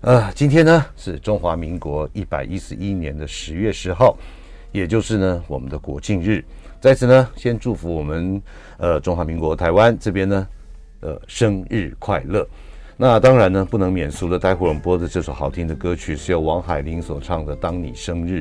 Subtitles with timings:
[0.00, 4.16] 呃，今天呢是中华民国一百一十一年的十月十号，
[4.70, 6.44] 也就是呢我们的国庆日，
[6.80, 8.40] 在此呢先祝福我们
[8.76, 10.46] 呃中华民国台湾这边呢
[11.00, 12.46] 呃生日快乐。
[12.96, 18.38] 那当然呢不能免俗的，待会我们播的这首好听的歌曲是由王海玲所唱的《当你生日》。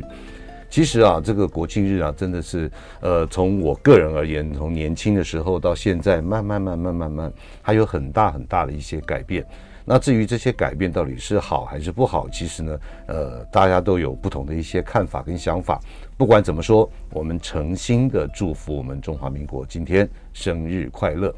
[0.70, 9.44] 其实啊，这个国庆日啊，真的是，呃，从我个人而言，从年轻的时候到现在，慢慢慢慢慢慢，还有很大很大的一些改变。
[9.90, 15.80] 那至于这些改变到底是好还是不好，其实呢，呃，大家都有不同的一些看法跟想法。
[16.18, 21.34] 不管怎么说，我们诚心的祝福我们中华民国今天生日快乐。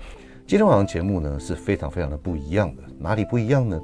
[0.48, 3.80] 今天晚上节目呢是非常非常的不一样的，哪里不一样呢？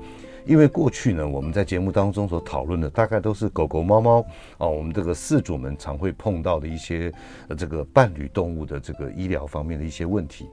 [0.47, 4.21] 因为过去呢，我们在节目当中所讨论的大概都是狗狗、猫猫
[4.57, 7.13] 啊，我们这个饲主们常会碰到的一些
[7.49, 10.49] 呃这个伴侣动物的这个医疗方面的一些问题。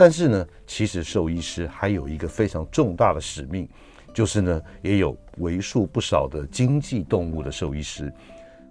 [0.00, 3.68] 但是呢，其实兽医师还有一个非常重大的使命，
[4.14, 8.10] 就是呢，也有为数不少的经济动物的兽医师。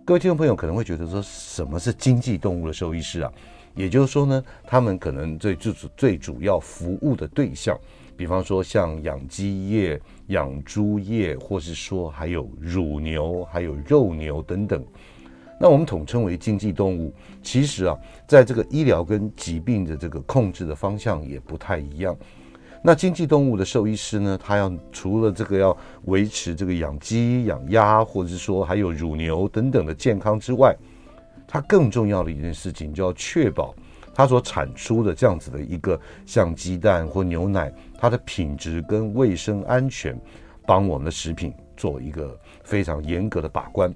[0.03, 3.31] 各位听众朋友可能会觉得说，什么是经济动物的兽医师啊？
[3.75, 7.79] 也就是说呢，他们可能最最最主要服务的对象。
[8.17, 14.83] 比方说，像养鸡业、养猪业，或是说还有乳牛、还有肉牛等等，
[15.59, 17.13] 那我们统称为经济动物。
[17.43, 22.15] 其实啊，在这个医疗跟疾病的这个控制的方向也不太一样。
[22.81, 30.73] 那经济动物的兽医师呢，他要除了这个要维持这个养鸡、养鸭，或者是说还有乳牛等等的健康之外，
[31.45, 33.75] 他更重要的一件事情就要确保。
[34.11, 40.19] 它所产出的这样子的一个像鸡蛋或牛奶，它的品质跟卫生安全，
[40.65, 43.93] 帮我们的食品做一个非常严格的把关。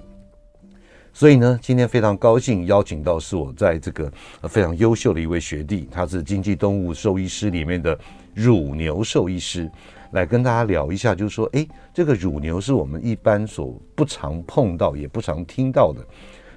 [1.13, 4.11] 所以呢，今天非常高兴邀请到是我在这个
[4.49, 7.97] 非常优秀的一位学弟，他是经济动物兽医师里面的
[8.33, 9.69] 乳牛兽医师，
[10.11, 16.03] 来跟大家聊一下，就是说，诶，这个乳牛是我们一般所不常碰到，也不常听到的。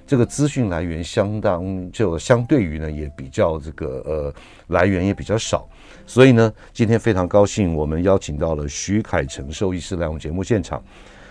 [0.07, 4.33] 这个资讯来源相当就相对于呢也比较这个呃
[4.67, 5.69] 来源也比较少，
[6.07, 10.81] 所以呢今天非常高兴我们邀请到了徐凯成兽医师来我们节目现场。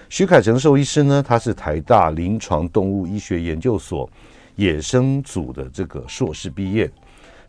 [0.08, 4.08] 徐凯成兽医师呢，他是台大临床动物医学研究所
[4.54, 6.88] 野生组的这个硕士毕业。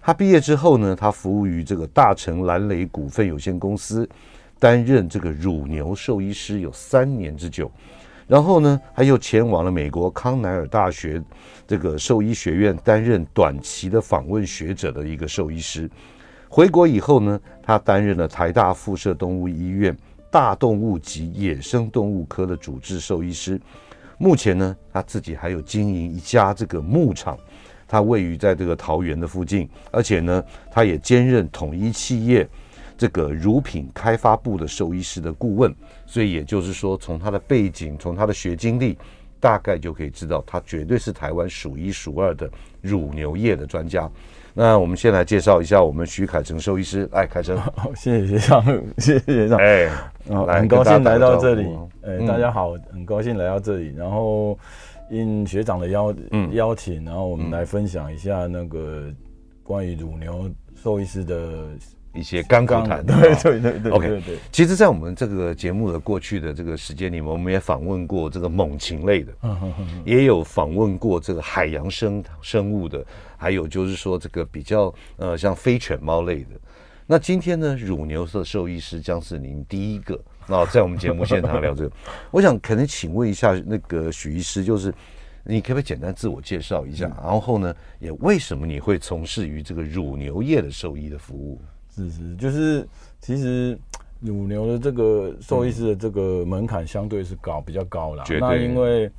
[0.02, 4.10] 他毕业之后呢，他服务于这个大成蓝雷股份有限公司，
[4.58, 7.72] 担任这个乳牛兽医师有三年之久。
[8.26, 11.22] 然后呢，他又前往了美国康奈尔大学
[11.68, 15.90] 这个兽医学院，担任短期的访问学者的一个兽医师。
[16.50, 19.96] 回国以后呢，他担任了台大附设动物医院
[20.30, 23.60] 大动物及野生动物科的主治兽医师。
[24.18, 27.38] 目前呢，他自己还有经营一家这个牧场，
[27.88, 32.48] 他位于在这个桃园的附近，而且呢，他也兼任统一企业。
[32.98, 35.72] 这个乳品开发部的兽医师的顾问，
[36.08, 38.98] 所以也就是说，从他的背景，从他的学经历，
[39.40, 42.50] 大概就可以知道，他绝对是台湾数一数二的
[42.82, 44.10] 乳牛业的专家。
[44.60, 48.66] 那我们先来介绍一下我们徐凯成兽医师，来，凯成， 好，谢谢学长，
[48.98, 49.88] 谢谢学长，哎，
[50.28, 54.58] 很高兴来到这里，哎，大家好，很高兴来到这里，然后
[55.12, 56.12] 应学长的邀
[56.54, 59.04] 邀请，然后我们来分享一下那个
[59.62, 61.38] 关于乳牛兽医师的。
[62.16, 64.38] 一些甘苦谈， 对对对对，OK 对。
[64.52, 69.32] 其实，在我们这个节目的过去的这个时间里面，我们也访问过这个猛禽类的，
[70.04, 73.06] 也有访问过这个海洋生生物的，
[73.38, 76.50] 还有就是说这个比较呃像非犬猫类的。
[77.06, 81.96] 那今天呢，乳牛的兽医师将是您第一个那在我们节目现场聊这个。
[82.32, 84.94] 我想可能请问一下那个许医师，就是
[85.46, 87.06] 你可不可以简单自我介绍一下？
[87.24, 91.62] 然后呢，也为什么你会从事于这个乳牛业的兽医的服务？
[91.96, 92.86] 是是，就是
[93.22, 93.80] 其实
[94.20, 98.26] 乳牛的这个兽医师的这个门槛相对是高，比较高啦。
[98.40, 99.10] 那因为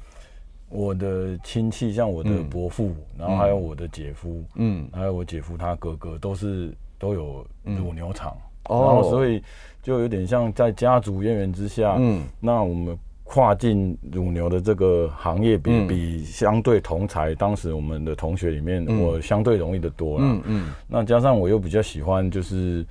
[0.68, 8.36] 我的亲戚，像我的伯父，然后还有我的姐夫，嗯，还有我姐夫他哥哥，都是都有乳牛场，
[8.68, 9.42] 然后所以
[9.82, 12.98] 就有点像在家族渊源之下，嗯，那我们。
[13.30, 20.24] 跨进乳牛的这个行业比，比、嗯、比相对同才，当时我们的同学里面，嗯、我相对容易的多了。
[20.24, 20.72] 嗯嗯。
[20.86, 22.82] 那加上我又比较喜欢，就是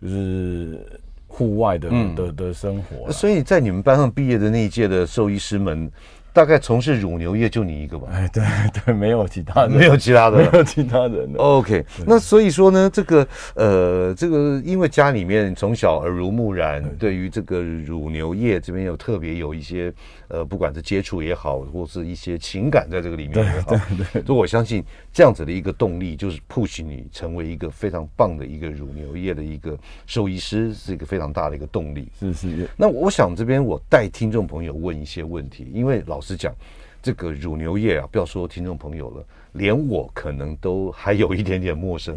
[0.00, 0.80] 就是
[1.26, 3.12] 户外的、嗯、的的生活。
[3.12, 5.92] 所以在你们班上毕业的那一届的兽医师们。
[6.36, 8.08] 大概从事乳牛业就你一个吧？
[8.12, 8.44] 哎，对
[8.84, 11.26] 对，没有其他人，没有其他的，没有其他人。
[11.38, 19.90] OK，那所以说呢，这个呃，这个因为家里面从小耳濡目染，对于这个乳牛业这边有特别有一些。
[20.28, 32.08] 呃，不管是接触也好，或是一些情感在这个里面也好，对对对，所以我相信这样子的一个动力，就是 push 你成为一个非常棒的一个乳牛业的一个兽医师，是一个非常大的一个动力。
[32.18, 32.68] 是是。
[32.76, 36.54] 那我想这边我带听众朋友问一些问题，因为老实讲，
[37.00, 42.16] 这个乳牛业啊，不要说听众朋友了，连我可能都还有一点点陌生，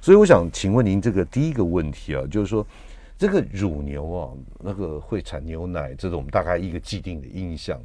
[0.00, 2.66] 所以我想请问您这个第一个问题啊，就是说。
[3.24, 4.28] 这个乳牛啊，
[4.60, 7.80] 那个会产牛奶，这是我们大概一个既定的印象。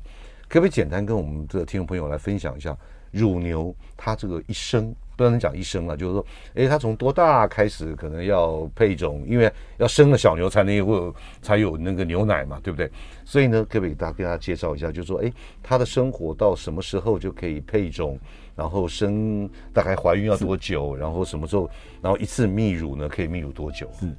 [0.50, 2.78] 可不可以简单跟我们的听众朋友来分享一下，
[3.10, 6.26] 乳牛它这个一生，不能讲一生了，就是说，
[6.56, 9.24] 哎，它从多大开始可能要配种？
[9.26, 12.92] 因为要生了小牛才能有，才有那个牛奶嘛，对不对？
[13.24, 15.32] 所以呢，可不可以大家跟大家介绍一下，就是说，哎，
[15.64, 18.20] 它的生活到什么时候就可以配种？
[18.58, 20.94] 然后生大概怀孕要多久？
[20.98, 21.70] 然后什么时候？
[22.02, 23.90] 然后一次泌乳呢，可以泌乳多久？
[24.02, 24.14] 嗯。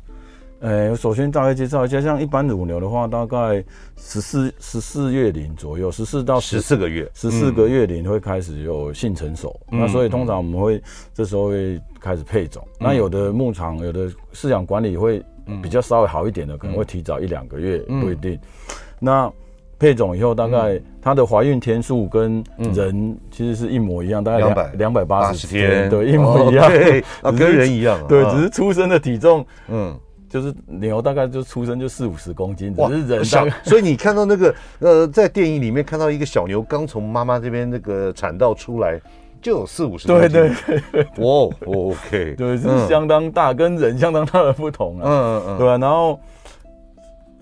[0.61, 3.65] 呃，首先大概介绍一下，像一般乳牛的话，大概
[3.97, 9.59] 十四十四月龄左右，十四到十四个月，十四个月龄会开始有性成熟。
[9.73, 10.83] 嗯、那所以通常我们会
[11.15, 12.62] 这时候会开始配种。
[12.73, 15.23] 嗯、那有的牧场有的饲养管理会
[15.62, 18.39] 比较稍微好一点的，嗯、可能会提早一两个月，嗯、不一定。
[18.99, 19.33] 那
[19.79, 27.03] 配种以后，大概它的怀孕天数跟人其实是一模一样，大概两百两百八十天，对，一模一样，对，
[27.33, 29.99] 跟人一样，对，只是出生的体重，嗯。
[30.31, 38.97] 就是牛大概就出生就四五十公斤，只是人小，所以你看到那个 呃，在电影里面看到一个小牛刚从妈妈这边那个产道出来，
[39.43, 40.31] 就有四五十公斤。
[40.31, 45.03] 对对对，哇，OK， 对，是相当大，跟人相当大的不同啊。
[45.05, 46.21] 嗯嗯嗯，对啊，然后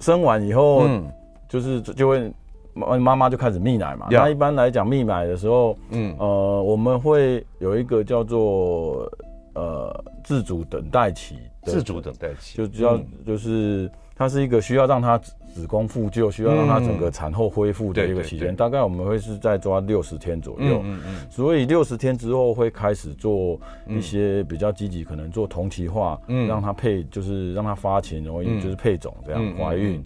[0.01, 1.07] 生完以后，嗯，
[1.47, 2.33] 就是就会
[2.73, 4.07] 妈妈妈就开始泌奶嘛。
[4.11, 9.07] 那一般来讲，泌奶的时候，嗯呃，我们会有一个叫做
[9.55, 11.37] 呃自主等待期。
[11.69, 12.57] 自主等待期。
[12.57, 20.81] 就只要就是它是一个需要让它子宫复旧，需要让它整个产后恢复的一个期间，大概我们会是在抓六十天左右。
[20.85, 21.31] 嗯嗯。
[21.31, 30.05] 所以六十天之后会开始做一些比较积极，可能做同期化，嗯，让它配就是让它发情，容易就是配种这样怀孕。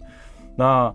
[0.55, 0.93] 那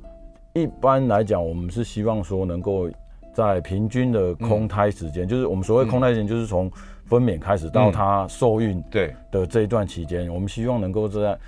[0.55, 2.89] 一般来讲，我们是希望说能够
[3.33, 6.71] 在平均的空胎时间，就是我们所谓空胎时间，就是从。
[7.09, 11.39] 分娩开始到她受孕对的这一段期间，我们希望能够在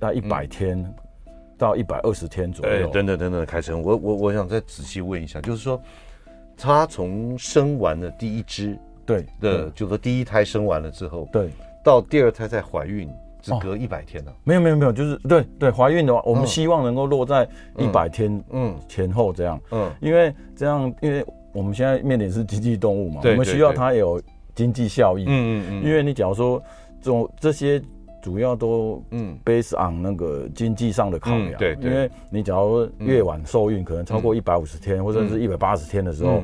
[0.00, 0.82] 在一百天
[1.58, 2.88] 到一百二十天左右。
[2.88, 5.80] 等等等等，凯成，我我我想再仔细问一下，就是说，
[6.56, 11.50] 她从生完了第一只对的，就是说第一胎生完了之后，对，
[11.84, 13.08] 到第二胎再怀孕，
[13.40, 14.32] 只隔一百天呢？
[14.44, 18.74] 没有没有没有，就是对对，怀孕的话，我们希望能够落在一百天嗯。
[18.88, 19.60] 前后这样。
[19.70, 24.20] 嗯，因为这样，因为我们现在面临是经济动物嘛，我们需要它有。
[24.54, 26.62] 经济效益，嗯嗯嗯，因为你假如说
[27.00, 27.82] 这种这些
[28.20, 29.36] 主要都嗯。
[29.44, 36.42] based on 那个经济上的考量，对，因为你假如越晚受孕，可能超过一百五十天或者是一百八十天的时候，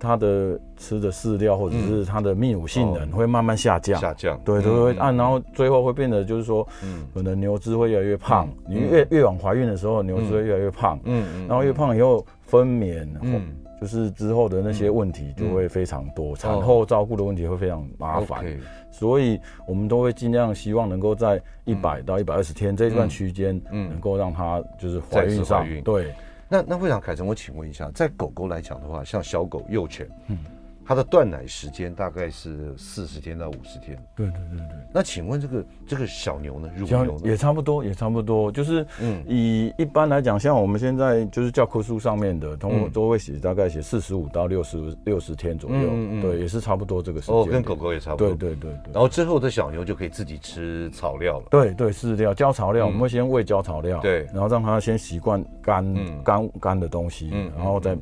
[0.00, 13.42] 它的吃的饲料或者是它的泌乳性能会慢慢下降，下降，对，都会按，然后最后会变得就是说，嗯，可能牛只会越来越胖，你越越往怀孕的时候，牛只会越来越胖，嗯嗯，然后越胖以后分娩，嗯。
[13.82, 18.44] 就是之后的那些问题就会非常多，产后照顾的问题会非常麻烦，
[18.92, 25.68] 所以我们都会尽量希望能够在一百到一百二十天这段区间，嗯，能够让它就是怀孕上。
[25.68, 25.82] 孕。
[25.82, 26.14] 对，
[26.48, 30.38] 那那会长凯成，我请问一下，在狗狗来讲的话，像小狗、幼犬，嗯。
[30.84, 33.96] 它的断奶时间大概是四十天到五十天。
[34.16, 34.76] 对对对对。
[34.92, 36.68] 那请问这个这个小牛呢？
[36.76, 37.20] 乳牛呢？
[37.24, 38.50] 也差不多，也差不多。
[38.50, 45.76] 就是嗯，以一般来讲，像我们现在就是教科书上面的，通都会写大概写四十五到六十六十天左右。
[45.76, 46.20] 嗯嗯。
[46.20, 47.36] 对，也是差不多这个时间。
[47.36, 48.28] 哦，跟狗狗也差不多。
[48.34, 48.92] 对对对对。
[48.92, 51.46] 然后之后的小牛就可以自己吃草料了。
[51.50, 54.00] 对对，饲料、浇草料，我们会先喂浇草料。
[54.00, 54.24] 对。
[54.34, 57.96] 然后让它先习惯干干干的东西，然后再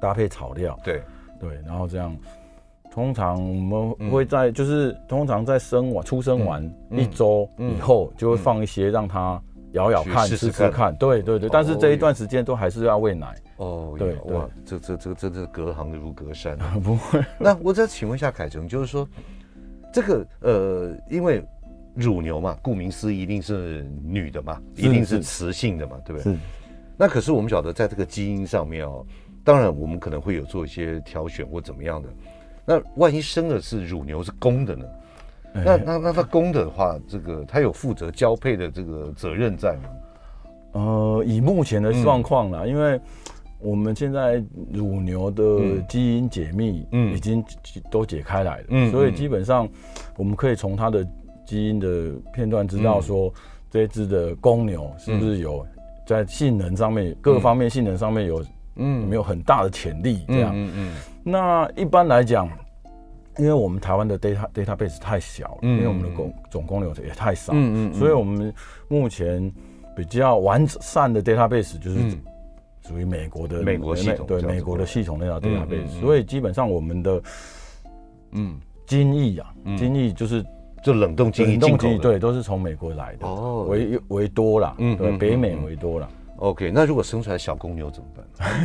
[0.00, 0.78] 搭配草料。
[0.82, 1.02] 对。
[1.40, 2.14] 对，然后这样，
[2.92, 9.40] 通常我们会在就是通常在生完出生完一周以后，就会放一些让它
[9.72, 10.94] 咬咬看，试试看。
[10.96, 13.34] 对对对，但是这一段时间都还是要喂奶。
[13.56, 16.58] 哦，对哇，这这这这这隔行如隔山。
[16.82, 17.24] 不会。
[17.38, 19.08] 那我再请问一下凯成，就是说
[19.92, 21.42] 这个呃，因为
[21.94, 26.32] 乳牛嘛，顾名思义一定是女的嘛，一定是雌性的嘛，对不对？
[26.32, 26.38] 是。
[26.98, 29.06] 那可是我们晓得，在这个基因上面哦。
[29.44, 32.08] 当然，我们可能会有做一些挑选或怎么样的。
[32.64, 34.84] 那万一生的是乳牛是公的呢？
[35.52, 39.90] 那那那它公的话，这个它有负责交配的这个责任在吗？
[40.72, 43.00] 呃，以目前的状况啦，嗯、因为
[43.58, 44.40] 我们现在
[44.72, 47.44] 乳牛的基因解密，嗯，已经
[47.90, 49.68] 都解开来了，嗯，所以基本上
[50.16, 51.04] 我们可以从它的
[51.44, 53.32] 基因的片段知道说，嗯、
[53.70, 55.66] 这只的公牛是不是有
[56.06, 58.40] 在性能上面、嗯、各方面性能上面有，
[58.80, 62.48] 嗯，没有很大的潜力这样，嗯嗯，嗯，那一般来讲。
[63.38, 68.52] 因为我们台湾的 data database 太小，嗯，因为我们的公总公流也太少，嗯嗯，所以我们
[68.88, 69.50] 目前
[69.96, 71.98] 比较完善的 database 就是
[72.82, 77.22] 属于美国的美国系统，对美国的系统那套 database，所以基本上我们的
[78.32, 78.60] 嗯。
[78.84, 80.44] 精益啊，精益就是
[80.82, 86.08] 就冷冻精液，冷冻精液对，都是从美国来的哦，为为多啦，嗯，对，北美为多啦。
[86.40, 88.08] OK，那如果生出来小公牛怎么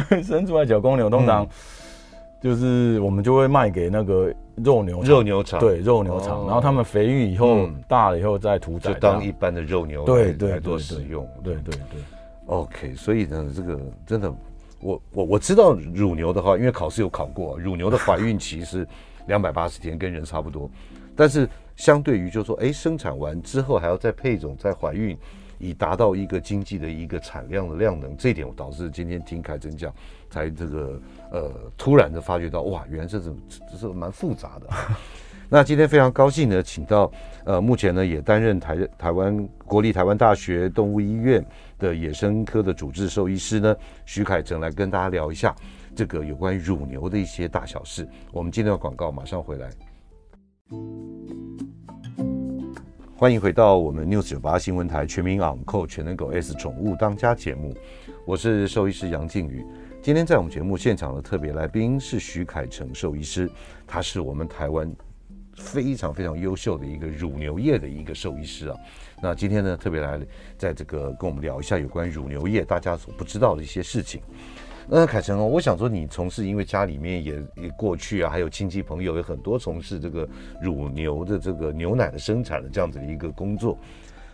[0.09, 0.23] 办？
[0.23, 1.47] 生出来小公牛通常。
[2.41, 11.27] 就是我们就会卖给那个肉牛肉牛场，对肉牛场，然后他们肥育以后大了以后再屠宰，就当一般的肉牛对对来做使用。
[11.43, 11.99] 对对对
[12.45, 14.31] ，OK，所以呢，这个真的，
[14.79, 18.87] 我我我知道乳牛的话，因为考试有考过，乳牛的怀孕期是
[19.25, 20.69] 两百八十天，跟人差不多。
[21.15, 25.17] 但是相对于就是说，哎，生产完之后还要再配种、再怀孕，
[25.57, 29.93] 以达到一个经济的一个产量的量能，这一点我导致今天听凯真讲，
[30.29, 30.99] 才这个。
[31.31, 33.33] 呃，突然的发觉到，哇，原来这是
[33.69, 34.67] 这是蛮复杂的。
[35.49, 37.11] 那今天非常高兴呢，请到
[37.43, 41.45] 呃，目前呢也担任台台湾国立台湾大学动物医院
[41.77, 45.53] 的野生科的主治兽医师呢，徐凯成来跟大家聊一下
[45.93, 48.07] 这个有关于乳牛的一些大小事。
[48.31, 49.69] 我们今天的广告马上回来，
[53.17, 57.73] 欢迎回到我们 News 九八新闻台全民昂扣全能狗 S 宠物当家节目，
[58.25, 59.65] 我是兽医师杨靖宇。
[60.01, 63.49] 今天在我们节目现场的特别来宾是许凯成兽医师，
[63.87, 64.93] 他是我们台湾
[65.55, 68.75] 非常非常优秀的一个乳牛业的一个兽医师啊。
[69.21, 70.19] 那今天呢，特别来
[70.57, 74.21] 在这个跟我们聊一下有关乳牛业大家所不知道的一些事情。
[74.87, 80.27] 那凯成哦，我想说你从事，因为家里面也也过去啊，还有亲戚朋友有很多从事这个
[80.61, 83.77] 乳牛的这个牛奶的生产的这样子的一个工作。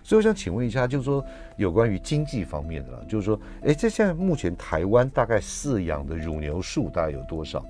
[0.03, 1.23] 所以我想请问一下，就是说
[1.57, 7.63] 有关于经济方面的啦，就是说，哎，这现在目前台湾大概饲养的乳牛数大概有多少？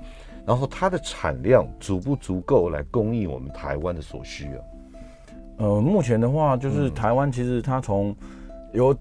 [0.45, 4.59] 然后它的产量足不足够来供应我们台湾的所需啊？
[5.57, 8.15] 呃，目前的话，就是台湾其实它从
[8.73, 8.97] 有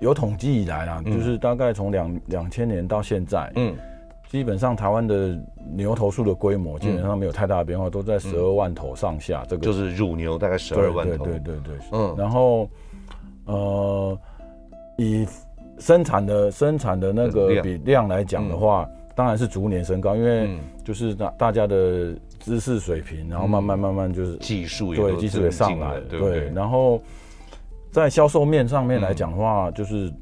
[0.00, 3.74] 有统计以来啊，就是大概从两两千年到现在，嗯。
[4.28, 5.36] 基本上台湾的
[5.74, 9.44] 牛头数的规模基本上没有太大的变化，都在十二万头上下。
[9.48, 11.24] 这个就是乳牛大概十二万头。
[11.24, 12.14] 对对对对，嗯。
[12.16, 12.70] 然后，
[13.46, 14.16] 呃，
[14.98, 15.26] 以
[15.80, 20.48] 生产的生产的那个比量来讲的话，当然是逐年升高，因为
[20.84, 26.48] 就是大大家的知识水平，然后慢慢慢慢就是技术对技术也上来，对。
[26.50, 27.02] 然后
[27.90, 30.12] 在销售面上面来讲的话，就是。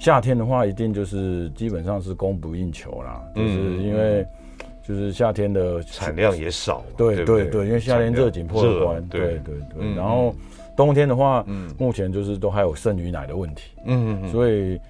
[0.00, 4.24] 夏天的话，一定就是基本上是供不应求啦，就是因为
[4.80, 9.94] 就是夏天的产量也少，对对对，因为夏天热紧迫的关，对对对。
[9.96, 10.32] 然后
[10.76, 11.44] 冬天的话，
[11.76, 14.80] 目前就是都还有剩余奶的问题，嗯，所以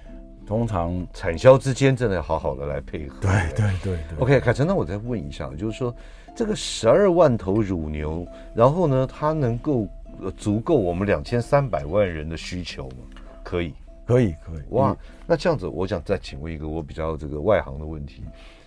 [0.47, 3.17] 通常产销之间真的要好好的来配合。
[3.23, 4.19] 对对对对。
[4.19, 5.95] OK，凯成，那我再问一下，就是说
[6.37, 9.89] 这个十二万头乳牛，然后呢，它能够
[10.37, 12.97] 足够我们两千三百万人的需求吗？
[13.43, 13.75] 可以。
[14.09, 14.97] 可以可以哇，
[15.27, 18.23] 那这样子，我想再请问一个我比较这个外行的问题：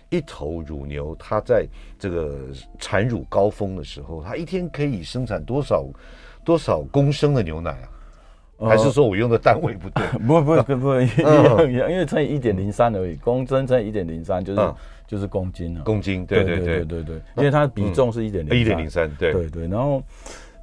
[0.08, 1.66] 一头乳牛，它在
[1.98, 2.46] 这个
[2.78, 5.84] 产乳高峰的时候，它一天可以生产多少
[6.44, 7.72] 多少公升的牛奶
[8.56, 8.68] 啊？
[8.68, 10.06] 还是说我用的单位不对？
[10.24, 14.74] 不不不不一样一样，因为乘以一点零三而已，公升乘以一点零三就是
[15.08, 15.82] 就是公斤啊。
[15.84, 20.00] 公斤，对对对对对，因为它的比重是一点零一点零三，对对对，然后。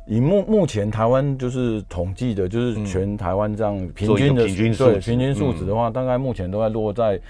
[0.09, 7.21] 以目目前台湾就是统计的，就是全台湾这样平均的、嗯、平均数对平均数值的话，嗯、大概目前都在落在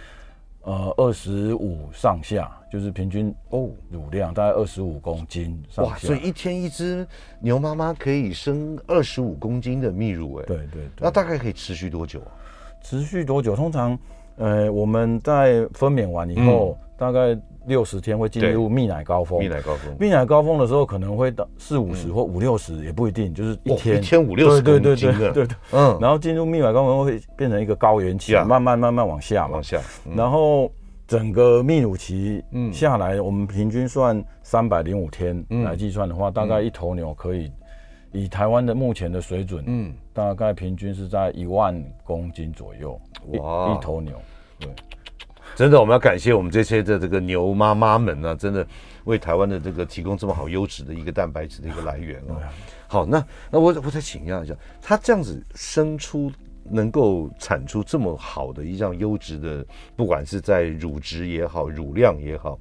[0.62, 5.91] 呃二十五上下，就是平均哦乳量大概二十五公斤上下。
[5.91, 7.05] 哇，所以一天一只
[7.41, 12.31] 牛妈妈可以生二十五公斤的泌乳，哎，对对对，那大概可以持续多久啊？
[12.81, 13.57] 持续多久？
[13.57, 14.00] 通常
[14.38, 17.38] 呃我们在分娩完以后、嗯、大概。
[17.69, 23.97] 六十天会进入泌奶高峰，泌奶高峰，泌奶高峰的时候可能会到四五十或五六十，也不一定，就是一天。
[23.97, 29.79] 一天五六十公斤的，对对，嗯，然后进入泌奶高峰会变成一个高原期，慢慢慢慢往下嘛，往下，
[30.15, 30.69] 然后
[31.07, 37.51] 整个泌乳期下来，我们平均算三百零五天来计算的话，大概一头牛可以
[38.11, 42.99] 以台湾的目前的水准，嗯，大概平均是在一万公斤左右，
[43.39, 44.13] 哇，一头牛，
[44.59, 44.67] 对。
[45.60, 48.66] 真的，我们要感谢我们这些的这个牛妈妈们呢、啊，真的
[49.04, 52.39] 为台湾的这个提供这么好优质的一个蛋白质的一个来源啊。
[52.88, 56.32] 好，那那我我再请教一下，它这样子生出
[56.63, 59.66] 能够产出这么好的一样优质的，
[59.98, 62.58] 不管是在乳质也好，乳量也好，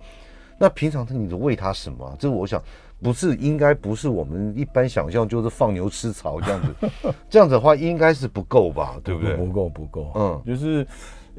[0.59, 2.17] 那平常你喂它什么？
[2.19, 2.61] 这我想
[3.01, 6.91] 不是应该不是我们一般想象，就是放牛吃草这样子，
[7.31, 8.97] 这样子的话应该是不够吧？
[9.05, 9.37] 对不对？
[9.37, 10.11] 不够，不够。
[10.17, 10.85] 嗯，就是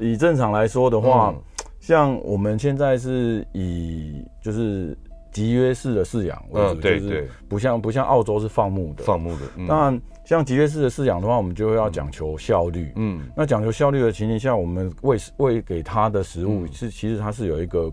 [0.00, 1.42] 以正常来说的话，嗯、
[1.78, 4.96] 像我们现在是以就是。
[5.32, 9.42] 集约式的饲养，嗯，对对，不像不像澳洲是放牧的，放牧的。
[9.56, 17.88] 嗯、那像集约式的饲养的话，我们就会要讲求效率，嗯，那讲求效率的情形下，我们喂喂给它的食物是、嗯、其实它是有一个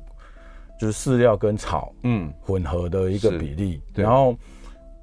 [0.80, 4.36] 就是饲料跟草，嗯，混合的一个比例，然后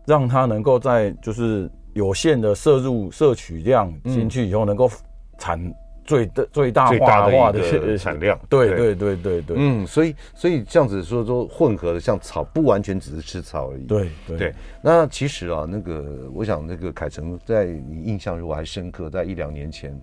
[0.04, 4.90] 让它能够在就是有限的摄入摄取量进去以后，能够
[5.38, 5.72] 产。
[6.04, 8.94] 最的最大化的一个产量，对对。
[8.94, 14.54] 对对对，嗯，所以所以这样子说说混合的像草，不完全只是吃草而已，对对，对。
[14.82, 19.98] 那其实啊，那个我想那个凯成在你印象如果还深刻，在一两年前，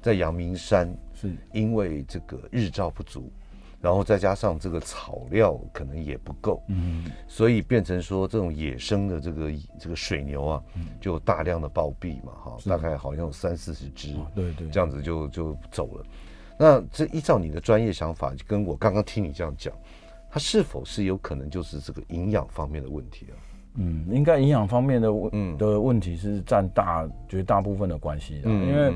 [0.00, 1.30] 在阳明山是。
[1.52, 3.30] 因为这个日照不足。
[3.82, 10.62] 然后再加上这个草料可能也不够，嗯，所以变成说这种野生的这个这个水牛啊，
[11.00, 16.04] 就大量的暴毙嘛，哈，大概好像有三四十只，对对，这样子就就走了。
[16.58, 19.72] 那这依照你的专业想法，跟我刚刚听你这样讲，
[20.30, 23.34] 它是否是有可能就是这个营养方面的问题啊？
[23.76, 28.92] 嗯，应该营养方面的问的问题是占大绝大部分的关系的，因为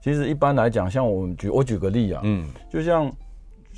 [0.00, 3.12] 其实一般来讲，像我们举我举个例啊，嗯，就像。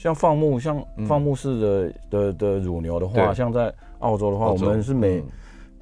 [0.02, 5.24] 像放牧，像放牧式的、嗯、的的乳牛的话，像在澳洲的话，我们是每、嗯、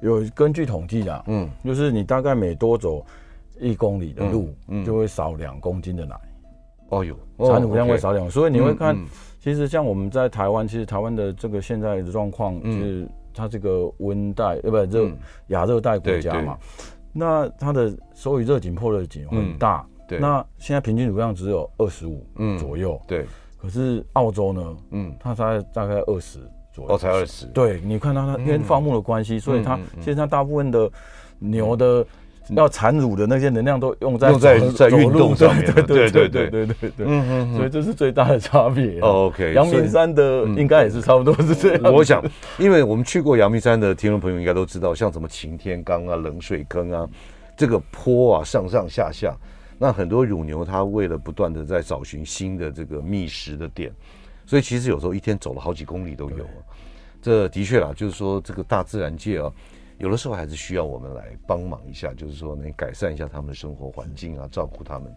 [0.01, 3.03] 有根据统计啊，嗯，就是你大概每多走
[3.59, 6.15] 一公里的路，嗯，就会少两公斤的奶。
[6.89, 7.15] 哦哟，
[7.47, 8.95] 产乳量会少两，所以你会看，
[9.39, 15.09] 其实像我们在台湾，其实台湾的这个现在的状况，就是它这个温带呃不热
[15.47, 16.55] 亚热带国家嘛，
[17.11, 22.23] 那它的所以热紧迫热紧很大，对，那现在平均乳量只有二十五
[22.59, 23.25] 左右，对。
[23.61, 24.77] 可是澳洲呢？
[24.89, 26.39] 嗯，它才大概二十
[26.73, 26.95] 左右。
[26.95, 27.45] 哦，才二十。
[27.47, 30.89] 对，你看它，它因为放牧的关系，所以它现在大部分的
[31.37, 32.03] 牛的
[32.55, 35.63] 要产乳的那些能量都用在用在在运动上面。
[35.73, 37.05] 对对对对对对对。
[37.05, 37.55] 嗯嗯。
[37.55, 38.99] 所以这是最大的差别。
[39.01, 39.53] OK。
[39.53, 41.93] 阳明山的应该也是差不多是这样。
[41.93, 42.19] 我想，
[42.57, 47.07] 因为我们去过阳明山的听众朋友应该都知道，像什么擎天岗啊、冷水坑啊，
[47.55, 49.37] 这个坡啊上上下下。
[49.81, 53.91] 那很多乳牛，它为了不断的在找寻新的这个觅食的点，
[54.45, 56.45] 所以其实有时候一天走了好几公里都有。
[57.19, 59.51] 这的确啦，就是说这个大自然界啊，
[59.97, 65.11] 有的时候还是需要我们来帮忙一下，就是说能改善一下他们的生活环境啊，照顾他们，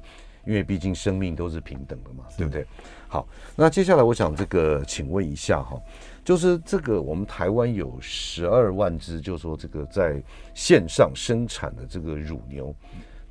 [0.47, 2.65] 因为毕竟生命都是平等的嘛，对不对？
[3.07, 5.79] 好，那接下来我想这个请问一下哈，
[6.25, 10.23] 就是这个我们台湾有十二万只，就是说这个在
[10.55, 12.75] 线上生产的这个乳牛。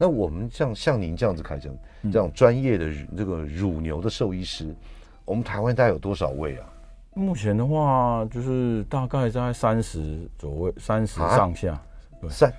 [0.03, 1.73] 那我们像像您这样子，凯成
[2.11, 4.75] 这样专业的这个乳牛的兽医师，
[5.23, 6.67] 我们台湾大概有多少位啊？
[7.13, 11.81] 目前的话，就是大概在三十左右，三十上下，
[12.27, 12.53] 三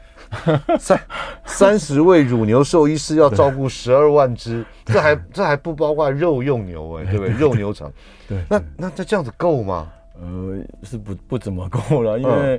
[0.79, 1.01] 三
[1.45, 7.35] 三十位乳牛兽医师要照顾十二万只， 这还这还不包括肉用牛哎，对不对？
[7.35, 7.93] 肉牛场，
[8.27, 9.93] 对，那那这这样子够吗？
[10.19, 12.59] 呃，是不不怎么够了，因为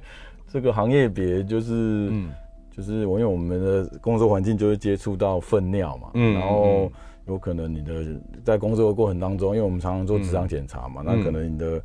[0.54, 1.74] 这个行业别就是
[2.12, 2.30] 嗯。
[2.76, 6.92] 就是我因为我们的工作环境就会接触到粪尿嘛，嗯，然后
[7.26, 11.82] 有可能你的在工作的过程当中，因为我们常常做职场检查嘛，那可能你的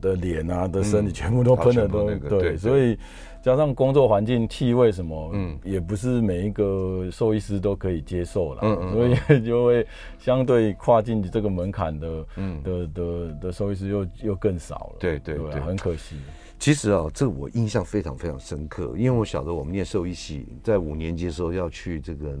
[0.00, 2.98] 的脸啊的身体全部都喷的都对，所以
[3.42, 9.86] 加上工作环境气味什么，嗯，也不是每一个兽医师都可以接受了，嗯，所以就会
[10.18, 16.16] 相对跨进这个门槛的，嗯，的的的兽医师又又更少了，对对对，很可惜。
[16.58, 22.36] 其实啊，这我印象非常非常深刻，因为我晓得我们念兽医系，在五年级的时候要去这个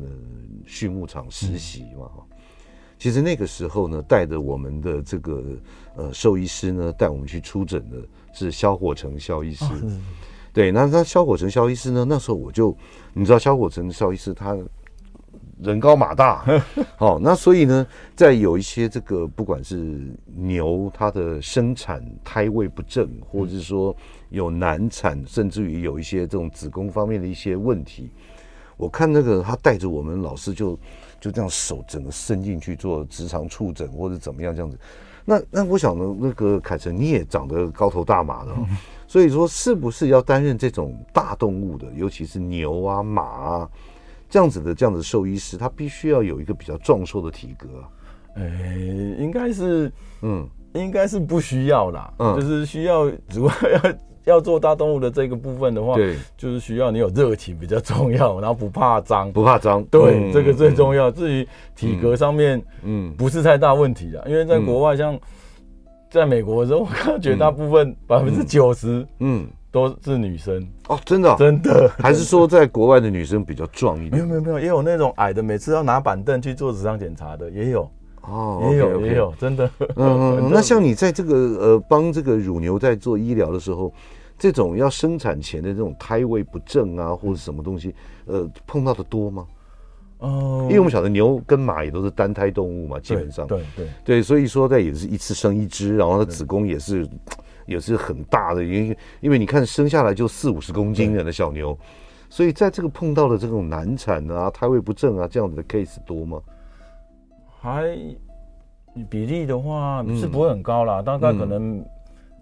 [0.66, 2.10] 畜牧场实习嘛。
[2.16, 2.24] 嗯、
[2.98, 5.44] 其实那个时候呢，带着我们的这个
[5.94, 7.96] 呃兽医师呢，带我们去出诊的
[8.32, 9.64] 是萧火成萧医师。
[9.64, 10.00] 哦、
[10.52, 12.76] 对，那他萧火成萧医师呢，那时候我就
[13.14, 14.56] 你知道萧火成萧医师他。
[15.62, 16.44] 人高马大，
[16.96, 19.98] 好，那所以呢，在有一些这个不管是
[20.36, 23.94] 牛它的生产胎位不正，或者是说
[24.30, 28.10] 有难产，甚至于有一些这种子宫方面的一些问题，
[28.76, 30.78] 我看那个他带着我们老师就
[31.20, 34.78] 就这样手整个伸进去做直肠触诊或者怎么样这样子。
[35.24, 38.52] 那那我想呢，那个凯成你也长得高头大马的，
[39.06, 43.70] 所以说是不是要担任这种大动物的，尤其是牛啊马啊？
[44.28, 47.68] 这样子的这样子兽医师，他必须要有一个比较壮硕的体格。
[48.34, 48.76] 哎，
[49.18, 49.90] 应该是，
[50.22, 52.12] 嗯，应该是不需要啦。
[52.18, 61.10] 嗯，就是需要，如果要要做大动物的这个部分的话，对，就是需要你有热情比较重要，然后不怕脏，不怕脏，对，这个最重要。
[61.10, 65.18] 至于体格上面，嗯，不是太大问题的，因为在国外，像
[66.10, 70.66] 在美国的时候，我看到绝大部分百分之九十，嗯，都是女生。
[70.88, 74.12] 哦，真的，真的，还是说在国外的女生比较壮一点？
[74.12, 77.90] 没有没有没有，也有那种矮的，每次要拿板凳去做纸上检查的，也有。
[78.22, 79.70] 哦，也有也有，真的。
[79.96, 83.90] 嗯， 那像你在这个呃帮这个乳牛在做医疗的时候，
[84.38, 87.94] 这种要生产前的这种胎位不正啊，或者什么东西，
[88.26, 89.46] 呃，碰到的多吗？
[90.18, 93.46] 哦，因为我们晓得牛跟马也都是单胎动物嘛，基本上。
[93.46, 97.08] 对对对，所以说在也是一次生一只，然后它子宫也是
[97.68, 101.78] 也是很大的，因为因为你看生下来就四五十公斤的那小牛，
[102.30, 106.40] 所以在这个碰到的这种难产啊、胎位不正啊这样子的 case 多吗？
[107.60, 107.96] 还
[109.10, 111.84] 比例的话是不会很高啦，嗯、大概可能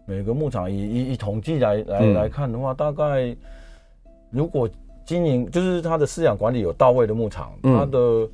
[0.06, 3.36] 每个牧场以以以统计来来来看的话，大概
[4.30, 4.68] 如果
[5.04, 8.28] 经营就是它的饲养管理有到位的牧场，嗯、它的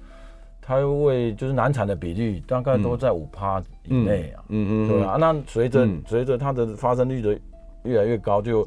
[0.63, 7.39] 胎位就是难产的比率大概都在五趴以内啊，嗯嗯，对啊，那随着随着它的发生率的
[7.83, 8.67] 越来越高，就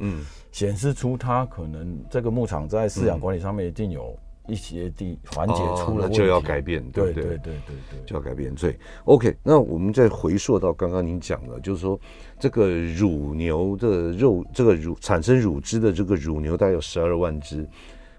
[0.52, 4.16] 显示出它可能这个牧场在饲养管理上面一定有。
[4.48, 7.24] 一些地环节出了、哦、就要改变，对不对？
[7.24, 8.56] 对对对对，对就要改变。
[8.56, 12.00] 所以，OK，那我们再回溯到刚刚您讲的，就是说
[12.40, 17.68] 这个乳牛的肉，这个乳产生乳汁的这个乳牛大概有十二万只，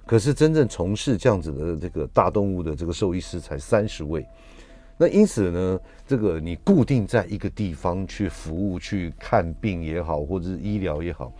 [0.06, 4.24] 可是真正从事这样子的这个大动物的这个兽医师才三十位。
[4.96, 11.32] 那因此呢，这个你固定在一个地方去服务、去看病也好，或者是医疗也好。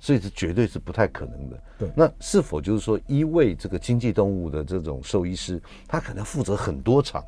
[0.00, 1.60] 所以这绝对是不太可能的。
[1.78, 7.22] 对，那是否就是说，一位这个经济动物的这种兽医师，他可能负责很多场，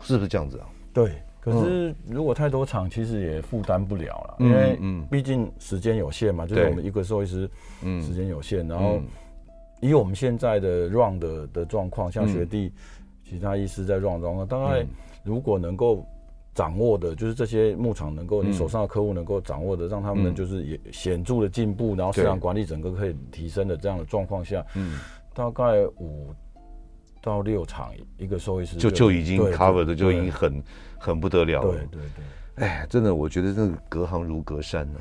[0.00, 0.66] 是不是这样子啊？
[0.92, 1.12] 对。
[1.40, 4.76] 可是如果太多场，其实也负担不了了，因为
[5.08, 7.48] 毕竟时间有限嘛，就是我们一个兽医师，
[7.82, 8.66] 嗯，时间有限。
[8.66, 9.00] 然后
[9.80, 12.72] 以我们现在的 run 的的状况，像学弟
[13.24, 14.86] 其他医师在 run 状况，大概
[15.24, 16.06] 如果能够。
[16.56, 24.98] 掌握的就是这些牧场能够，你手上的客户能够掌握的，让他们就是也显著的进步，然后饲养管理整个可以提升的这样的状况下，嗯，
[25.34, 26.32] 大概五
[27.20, 30.62] 到六场一个收益师就就已经 cover 的就已经很
[30.96, 31.72] 很不得了了。
[31.72, 34.98] 对对对，哎，真的，我觉得这个隔行如隔山呢。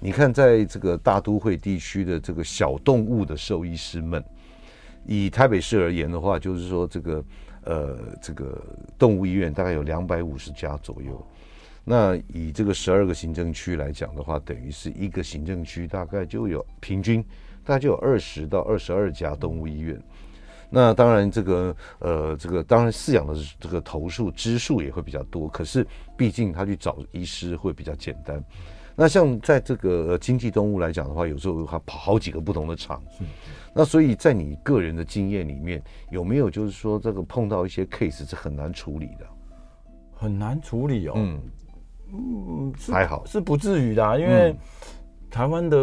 [0.00, 4.22] 你看，在这个大都会地区的这个小动物的兽医师们，
[5.06, 7.24] 以台北市而言的话，就是说这个。
[7.64, 8.58] 呃，这个
[8.96, 11.22] 动物医院大概有两百五十家左右。
[11.84, 17.22] 那以这个十二个行政区来讲的话，等于是一个行政区大概就有平均
[17.64, 20.00] 大概就有二十到二十二家动物医院。
[20.70, 25.46] 那当然，这个呃，这个当然饲养的这个投诉支数也会比较多。
[25.48, 28.42] 可是毕竟他去找医师会比较简单。
[29.00, 33.00] 那像在这个经济动物来讲的话，有时候还跑好几个不同的场。
[33.72, 35.80] 那所以在你个人的经验里面，
[36.10, 39.26] 有没有就是说这个碰到一些 case 是很难处理的？
[40.16, 41.12] 很难处理哦。
[41.14, 41.40] 嗯
[42.12, 44.52] 嗯，还好是不至于的，因为
[45.30, 45.78] 台湾的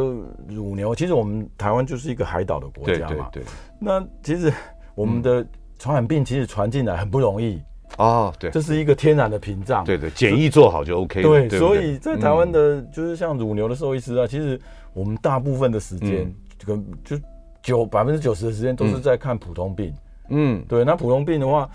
[0.50, 3.30] 乳牛，其实我们台湾就是一个海岛的国家嘛。
[3.32, 3.54] 对对对。
[3.80, 4.52] 那其实
[4.94, 5.48] 我们的
[5.80, 7.62] 传染病其实传进来很不容易
[7.98, 8.34] 哦。
[8.40, 9.84] 对，这是一个天然的屏障。
[9.84, 11.22] 对对，检疫做好就 OK。
[11.22, 14.60] 对，所以在台湾的，就是像乳牛的兽医师啊，其实
[14.94, 17.18] 我们大部分的时间这个就。
[17.66, 19.92] 九百分之九十的时间都是在看普通病，
[20.30, 20.86] 嗯，对。
[20.86, 21.68] 那普通病的话，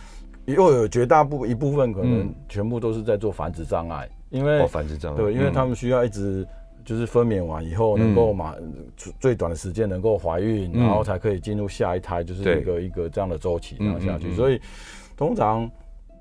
[0.44, 6.46] 又有绝大部一部分可能全部都是在做繁殖障碍，因为繁殖障碍，对，因为他们需要一直
[6.84, 8.54] 就是分娩完以后能够马
[9.18, 14.32] 最短的时间能够怀孕，然后才可以进入下一胎，就是一个一个这样的周期然后下去。
[14.36, 14.60] 所以
[15.16, 15.68] 通常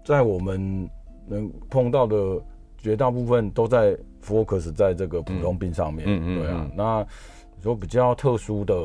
[0.10, 0.90] 在我们
[1.28, 2.42] 能碰到的
[2.80, 6.72] 绝大部分都在 focus 在这个普通病上面，嗯嗯，对啊。
[6.76, 7.08] 那
[7.56, 8.76] 你说比较特殊的。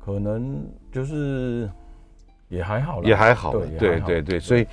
[0.00, 1.68] 可能就是
[2.48, 4.66] 也还好，也还好，对对对对，所以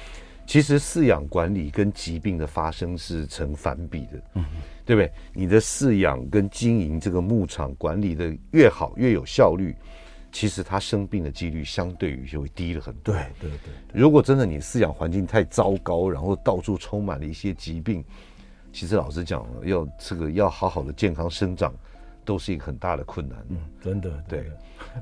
[0.45, 4.45] 其实饲养管理跟疾病的发生是成反比的，嗯，
[4.85, 5.11] 对不对？
[5.33, 9.75] 你的饲养跟经营这个牧场管理的越好，越有效率，
[10.36, 13.13] 其实他生病的几率相对于就会低了很多。
[13.13, 18.04] 对对对，如果真的你饲养环境太糟糕，然后到处充满了一些疾病，
[18.74, 21.74] 其实老实讲，要这个要好好的健康生长，
[22.26, 23.38] 都是一个很大的困难。
[23.48, 24.45] 嗯，真的对。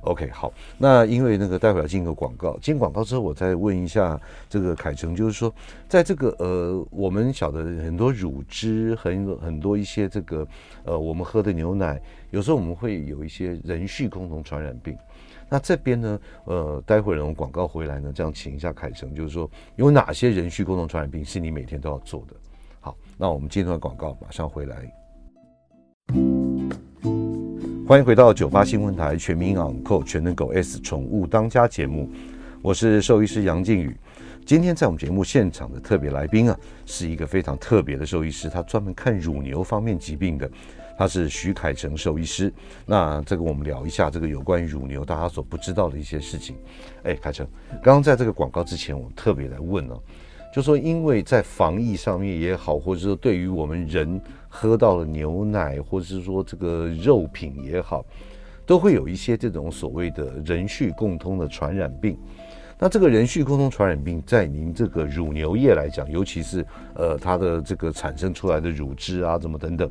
[0.02, 5.52] OK，好，那因为那个待会儿要进个广告，进广告之后我再问一下这个凯成，就是说，
[5.89, 10.48] 在这个呃，我们晓得很多乳汁，很很多一些这个
[10.84, 14.96] 呃，我们喝的牛奶，有时候我们会有一些人畜共同传染病。
[15.54, 22.34] 那这边呢，呃，待会儿我们广告回来呢，这样请一下凯成，就是说有哪些人畜共同传染病是你每天都要做的？
[22.80, 24.92] 好，那我们进段广告，马上回来。
[27.88, 32.10] 欢迎回到九八新闻台全民昂购全能狗 S 宠物当家节目，
[32.63, 33.96] 我是兽医师杨靖宇。
[34.48, 40.50] 今天在我们节目现场的特别来宾啊，是一个非常特别的兽医师，他专门看乳牛方面疾病的，
[40.97, 42.53] 他是许凯成兽医师。
[42.86, 46.56] 那这个我们聊一下这个有关于乳牛大家所不知道的一些事情。
[47.03, 47.47] 哎，凯成，
[47.84, 49.95] 刚刚在这个广告之前，我特别来问呢、
[50.53, 54.21] 就说因为在防疫上面也好，或者说对于我们人。
[54.56, 58.06] 喝到了牛奶，或者是说这个肉品也好，
[58.67, 62.15] 都会有一些这种所谓的人畜共通的传染病。
[62.77, 69.89] 那这个人畜共通传染病，在您这个乳牛业来讲，尤其是呃它的这个产生出来的乳汁啊，怎么等等，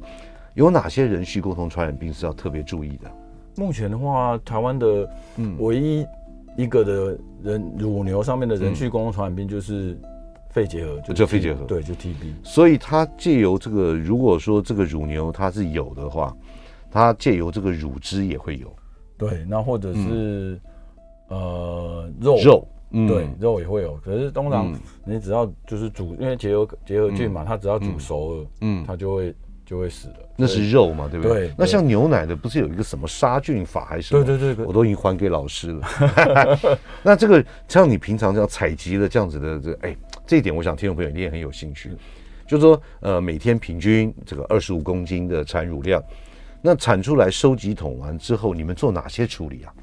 [0.54, 3.10] 有哪些人畜共同传染病是要特别注意的？
[3.56, 6.06] 目前的话，台湾的嗯唯一
[6.56, 9.98] 一个的人乳牛上面的人畜共同传染病就是。
[10.54, 12.34] 肺结核就叫肺结核，对，就 TB。
[12.42, 16.36] 所以它借由这个，如果说这个乳牛它是有的话，
[16.90, 18.70] 它借由这个乳汁也会有。
[19.16, 20.60] 对，那或者是、
[21.30, 23.96] 嗯、呃肉肉，对，嗯、肉也会有。
[24.04, 29.34] 可是通常你只要就是煮，因为结核结核菌嘛，它只要煮熟了，嗯，它就会
[29.72, 30.14] 就会死了。
[30.36, 31.48] 那是肉嘛，对不对？
[31.48, 31.54] 对。
[31.56, 34.22] 那像牛奶的，不是有一个什么杀菌法还是什么？
[34.22, 36.78] 对对对，我都已经还给老师了。
[37.02, 39.96] 那这个像你平常这样采集的这样子的这哎。
[40.24, 41.90] 这一点，我想听众朋友一定很有兴趣，
[42.46, 46.02] 就是说，呃，每天平均这个二十五公斤的产乳量，
[46.62, 49.74] 那产出来收集桶完之后，你们做哪些处理啊？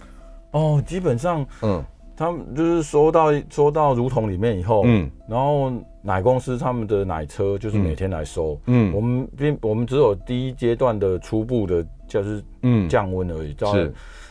[0.51, 1.83] 哦，基本上，嗯，
[2.19, 12.89] 他们就是收到收到乳桶里面以后，嗯，然后奶公司他们的奶车就是每天来收，嗯，我们并我们只有第一阶段的初步的，就是嗯。
[12.89, 13.73] 降温而已，到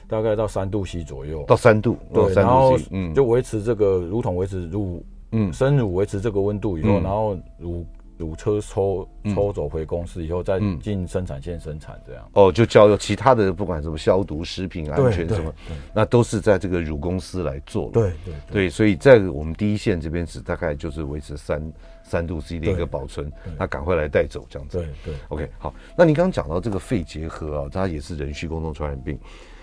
[0.06, 5.02] 大概到三度 C 左右，到三度，对，然后嗯，就维持这个乳桶维持乳。
[5.32, 7.86] 嗯，生乳维持这个温度以后，嗯、然后乳
[8.18, 12.28] 乳车抽抽走回公司以后，再进生产线生产这样。
[12.32, 15.54] 哦，就交由其他的，不管什么消毒、食品安全什么，
[15.94, 17.90] 那都是在这个乳公司来做。
[17.92, 24.78] 对对对，对，所以在我们第一线这边只大概就是维持三三度 C 的一个保存，那赶快来带走这样子。
[24.78, 25.72] 对对，OK，好。
[25.96, 29.18] 那你刚刚讲到这个肺结核啊，它也是人畜共同传染病。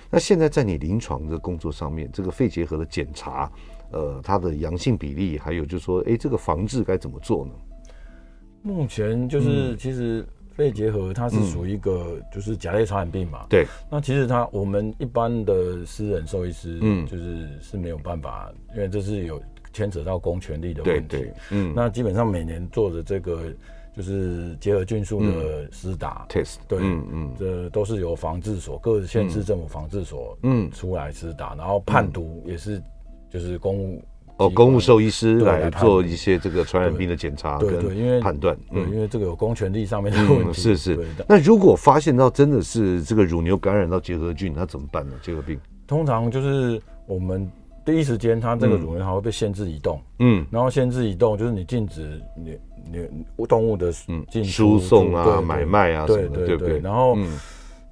[0.09, 3.51] 那现在在你临床的工作上面，这个肺结核的检查。
[3.91, 7.51] 呃，它的阳性比例，还有就是说，哎，这个防治该怎么做呢？
[8.65, 10.25] 目前就是，嗯、其实
[10.56, 13.43] 肺结核它是属于一个就是甲类传染病嘛。
[13.43, 13.67] 嗯、对。
[13.91, 19.39] 那其实它我们一般的私人兽医师，嗯，就是是没有办法，因为这是有
[19.71, 21.08] 牵扯到公权力的问题。
[21.08, 21.34] 对对。
[21.51, 21.73] 嗯。
[21.75, 23.43] 那基本上每年做的这个
[23.95, 32.82] 就是结合菌素的施打 test，对，嗯嗯，这都是由防治所各县市政府防治所嗯出来施打，然后判读也是。
[33.28, 34.01] 就是公务
[34.38, 40.62] 哦，公务兽医师来做一些这个传染病的检查跟判断，对，因为这个有公权力上面的问题。
[40.62, 41.08] 是是。
[41.28, 45.13] 那如果发现到真的是这个乳牛感染到结核菌，那怎么办呢？
[45.21, 47.50] 结核病通常就是我们
[47.86, 52.58] 第一时间，它这个乳牛还会被限制移动，嗯，然后限制移动就是你禁止你
[52.91, 53.08] 你
[53.48, 53.93] 动物的
[54.30, 56.80] 进输送啊、买卖啊什么的，对不对？
[56.80, 57.17] 然后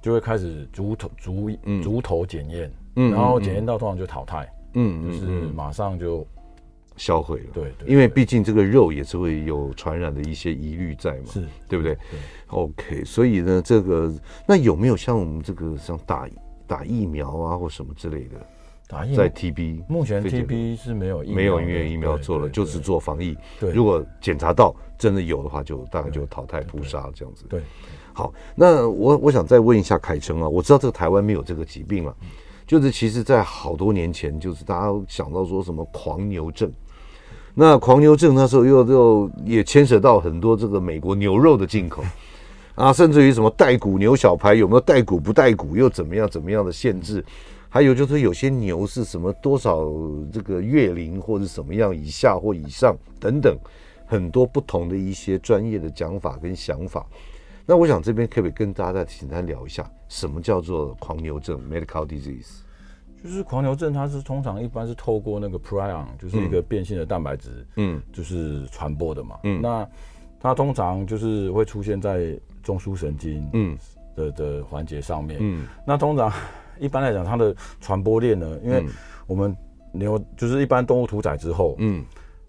[0.02, 1.50] 就会开始逐头逐
[1.82, 4.46] 逐头检验，嗯，然后检验到通常就淘汰。
[4.76, 6.26] 嗯，就是马上就
[6.96, 7.46] 销毁了。
[7.52, 11.94] 对对，因为毕竟这个肉也是会有传染的一些疑虑在嘛，是对不对？
[11.94, 12.20] 对。
[12.48, 14.12] OK，所以呢，这个
[14.46, 16.28] 那有没有像我们这个像打
[16.66, 18.36] 打疫苗啊或什么之类的？
[18.86, 23.36] 打疫苗在 TB，目前 TB 是没有没有因为疫苗做了，就是做防疫。
[23.58, 27.44] 对，如果检查到真的有的话，就大概就淘汰扑杀这样子。
[27.48, 27.62] 对。
[28.12, 32.14] 好，那我我想再问一下凯成啊，我知道这个台湾没有这个疾病了。
[32.66, 36.72] 就是其实，在好多年前，就是大家想到说什么狂牛症，
[37.54, 42.02] 那狂牛症那时候又又也牵扯到很多这个美国牛肉的进口
[42.74, 47.24] 啊，甚至于什么带骨牛小排有没有带骨不带骨又怎么样怎么样的限制，
[47.68, 49.88] 还有就是有些牛是什么多少
[50.32, 53.56] 这个月龄或者什么样以下或以上等等，
[54.04, 57.06] 很多不同的一些专业的讲法跟想法。
[57.64, 62.63] 那我想这边可不可以跟大家再简单聊一下，什么叫做狂牛症 （mad cow disease）？
[63.24, 69.38] 就是狂牛症，它是通常一般是透过那个 prion，就是一个变性的蛋白质，嗯，就是传播的嘛。
[69.44, 69.88] 嗯，那
[70.38, 73.78] 它通常就是会出现在中枢神经，嗯
[74.14, 75.38] 的的环节上面。
[75.40, 76.30] 嗯，那通常
[76.78, 78.84] 一般来讲，它的传播链呢，因为
[79.26, 79.56] 我们
[79.90, 82.04] 牛就是一般动物屠宰之后，嗯，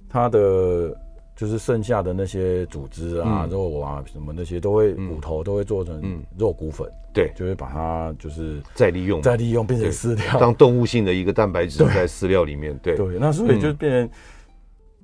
[0.10, 0.94] 它的。
[1.36, 12.96] 就是剩下的那些组织啊、嗯、肉啊什么那些都会骨头都会做成肉骨粉，嗯、对，就会把它就是再利用，再利用变成饲料，当动物性的一个蛋白质在饲料里面，对。
[12.96, 14.10] 对，那所以就变成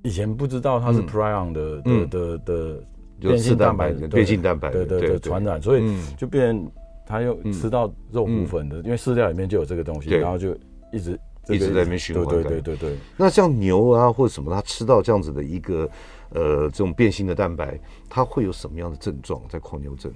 [0.04, 2.80] 以前不知道它是 prion 的、嗯、的的
[3.20, 5.84] 的变性蛋白，变性蛋白，对对对传染，所以
[6.18, 6.72] 就变成
[7.06, 10.56] 它又吃到肉骨粉的，因为饲料里面就有这个东西，然后就
[10.94, 12.26] 一直一直在那边循环。
[12.26, 12.98] 对对对对。
[13.18, 15.90] 那像牛啊或者什么，它吃到这样子的一个
[16.30, 19.42] 呃这种变性的蛋白，它会有什么样的症状？
[19.50, 20.12] 在狂牛症？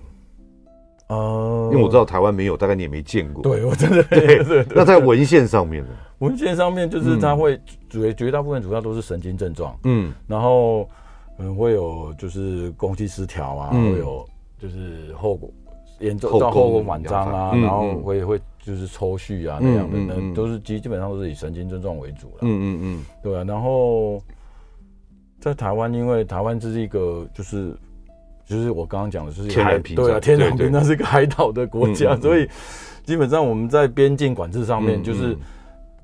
[1.08, 3.44] 呃，因为我知道台湾没有，大概你也没见过。
[3.44, 4.66] 对，我真的对。
[4.76, 5.90] 那在文献上面呢？
[6.20, 7.60] 文献上面就是它会
[7.90, 10.90] 主绝大部分主要都是神经症状，嗯，然后
[11.38, 14.26] 嗯会有就是攻击失调啊，会有
[14.58, 15.52] 就是后果
[16.00, 22.40] 严重到后宫晚张啊，然后会会就是抽搐啊那样的，那都是基基本上都是以神经症状为主了。
[22.42, 23.44] 嗯嗯嗯，对啊。
[23.44, 24.22] 然后
[25.40, 27.76] 在台湾，因为台湾这是一个就是。
[28.48, 32.48] 就是我刚刚讲的，就是天然屏，对啊，天然屏，那是一个海岛的国家，所以
[33.04, 35.36] 基本上我们在边境管制上面，就是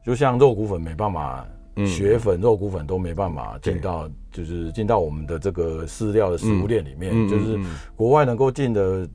[0.03, 1.45] 就像肉骨粉没办法，
[1.85, 7.59] 血粉、肉骨粉都没办法进到，就是进到我们的这个饲料的食物链里面，就是
[7.95, 9.07] 国外能够进的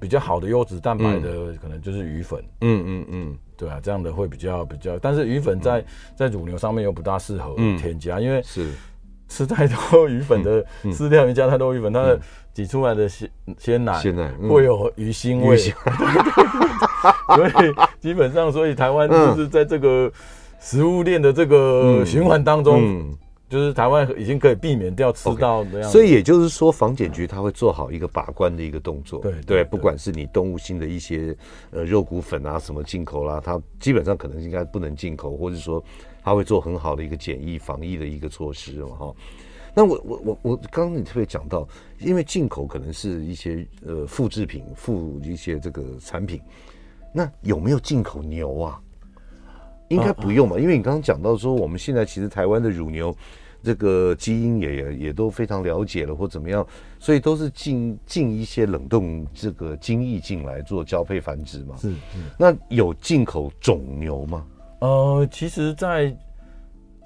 [0.00, 5.84] 比较好的优质蛋白的，可能就是鱼粉，嗯嗯嗯，对啊，这样的会比较比较，但是鱼粉在
[6.16, 8.70] 在乳牛上面又不大适合添加，因为是。
[9.30, 12.18] 吃太多鱼粉的饲料，你加太多鱼粉，它的
[12.54, 13.92] 挤出来的鲜鲜奶
[14.48, 15.54] 会有鱼腥味。
[17.36, 20.10] 所以基本上，所以台湾就是在这个
[20.58, 23.14] 食物链的这个循环当中，
[23.48, 25.90] 就是台湾已经可以避免掉吃到这样。
[25.90, 29.20] 所以也就是说，防检局它会做好一个把关的一个动作。
[29.20, 31.36] 对对，不管是你动物性的一些
[31.70, 35.82] 呃肉骨粉啊什么进口啦，它基本上可能应该不能进口，或者说。
[36.20, 39.14] 他会做很好的一个检疫防疫的一个措施嘛哈，
[39.72, 41.66] 那我我我我刚刚你特别讲到，
[42.00, 46.38] 因为进口可能是一些呃复制品、附一些这个产品，
[47.14, 48.78] 那有没有进口牛啊？
[49.88, 50.58] 应该不用吧？
[50.58, 53.14] 因为你刚刚讲到说，我们现在其实台湾的乳牛
[53.62, 56.66] 这个基因也也也都非常了解了，或怎么样，
[56.98, 61.76] 所以都是进进一些冷冻这个精液进来做交配繁殖嘛。
[61.76, 61.96] 是，是。
[62.38, 64.46] 那有进口种牛吗？
[64.80, 66.16] 呃，其实，在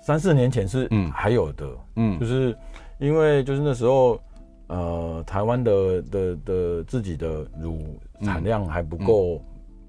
[0.02, 1.66] 三四年前是还有的，
[1.96, 2.54] 嗯，就是
[2.98, 4.20] 因为就是那时候，
[4.66, 9.42] 呃，台湾的的的自己的乳产量还不够，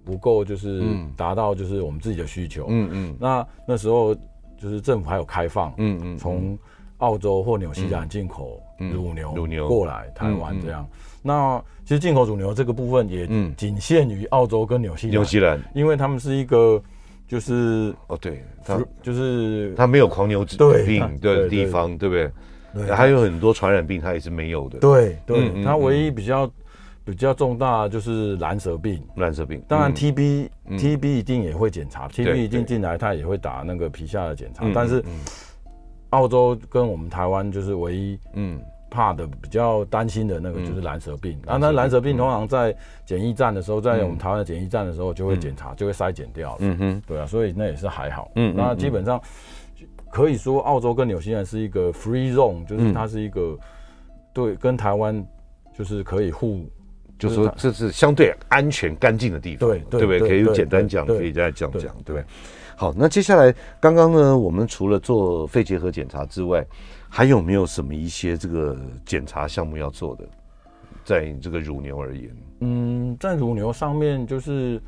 [0.05, 0.83] 不够就是
[1.15, 4.13] 达到就是我们自己的需求，嗯嗯，那那时候
[4.57, 6.57] 就是政府还有开放，嗯嗯，从
[6.97, 9.67] 澳洲或纽西兰进口乳牛乳牛。
[9.67, 10.87] 过来台湾这样，
[11.21, 16.81] 那其实进口乳牛这个部分也仅限于澳洲跟纽西兰，纽西兰，因为他们是一个。
[17.25, 20.45] 就是哦，对，他就是他没有狂牛
[20.85, 22.31] 病的地方，对不对？
[22.93, 24.77] 还有很多传染病，他也是没有的。
[24.79, 26.47] 对对，他唯一比较
[27.05, 29.01] 比较重大就是蓝蛇病。
[29.15, 34.65] 蓝蛇病，当然 TB TB 一定也会检查，TB 一定进来，他也会打那个皮下的检查。
[34.73, 35.03] 但是
[36.11, 38.61] 澳洲跟我们台湾就是唯一嗯。
[38.95, 42.71] 怕的比较担心的那个就是蓝蛇病，啊，那蓝蛇病通常在
[43.07, 46.57] 检疫站的时候，在我们台湾的检疫站的时候就会检查，就会筛检掉了。
[46.59, 48.29] 嗯哼，对啊，所以那也是还好。
[48.35, 49.19] 嗯，那基本上
[50.11, 53.57] 可以说，澳洲跟纽西兰是一个 free zone，就是它是一个
[54.31, 55.25] 对跟台湾
[55.75, 56.69] 就是可以互，
[57.23, 60.19] 就是说这是相对安全干净的地方，对对不对？
[60.19, 62.23] 可以简单讲，可以再这样讲，对不对？
[62.75, 66.65] 好，那接下来刚刚呢，我们除了做肺结核检查之外，
[67.07, 70.25] 还有没有什么一些这个检查项目要做的？
[71.05, 72.29] 在这个乳牛而言，
[72.61, 74.81] 嗯，在乳牛上面，就是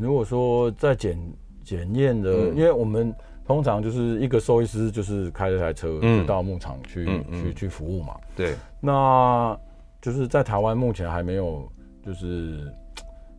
[0.00, 1.18] 如果说在检
[1.62, 3.14] 检验的，嗯、因为我们
[3.46, 8.14] 通常就是一个兽医师，就是开这台车就到牧场去、去去服务嘛。
[8.34, 9.54] 对，那
[10.04, 11.66] 就是在台湾目前还没有，
[12.04, 12.60] 就是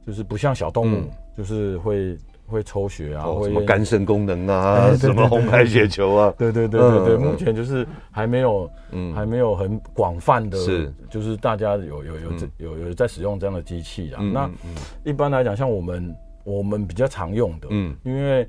[0.06, 2.18] 就是不像小动物，嗯、就是会。
[2.48, 14.22] 会抽血啊，会什么肝肾功能啊，什么红白血球啊，对对对对对，目前就是还没有，嗯，还没有很广泛的，是，就是大家有有有有有在使用这样的机器啊。
[14.22, 14.48] 那
[15.04, 18.48] 一般来讲，像我们我们比较常用的，嗯，因为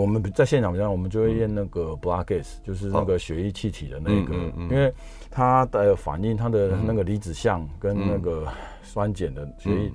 [0.00, 4.34] 我们在现场比较，我们就会验那个 blood gas，就是那个血液气体的那个，
[4.70, 4.92] 因为
[5.30, 8.46] 它的反应，它的那个离子相跟那个
[8.82, 9.90] 酸碱的血液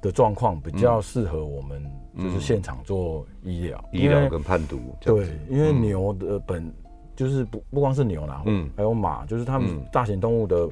[0.00, 1.82] 的状况比较适合我们。
[2.20, 4.78] 就是现场做医疗、医疗跟判读。
[5.00, 6.70] 对，因为牛的本
[7.16, 10.68] 就是不不光是牛啦，嗯，还有马，就是它们大型动物的，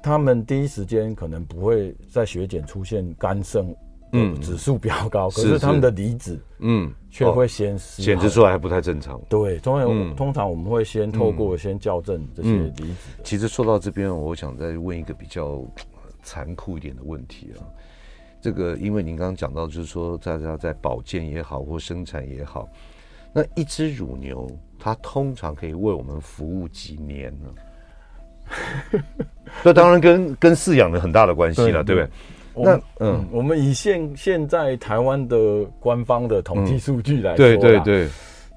[0.00, 3.74] 他们第一时间可能不会在血检出现肝肾
[4.12, 4.40] 嗯。
[4.40, 9.18] 指数比较高，可是它们的离子嗯却会先显示出来还不太正常。
[9.26, 13.10] 对，通常通常我们会先透过先校正这些离子。
[13.24, 15.64] 其实说到这边，我想再问一个比较
[16.22, 17.64] 残酷一点的问题啊。
[18.42, 22.68] 这个，因为您刚刚讲到，就是说，大家在保健也好，或生产也好，
[23.32, 24.46] 那一只乳牛，
[24.78, 29.00] 它通常可以为我们服务几年呢？
[29.64, 32.10] 这当然跟跟饲养的很大的关系了，对不对？
[32.56, 38.08] 那嗯，我们以现现在台湾的官方的统计数据来说，对对对，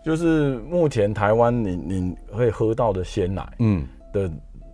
[0.03, 3.85] 就是目前台湾你你会喝到的鲜奶，嗯。
[4.11, 4.27] 的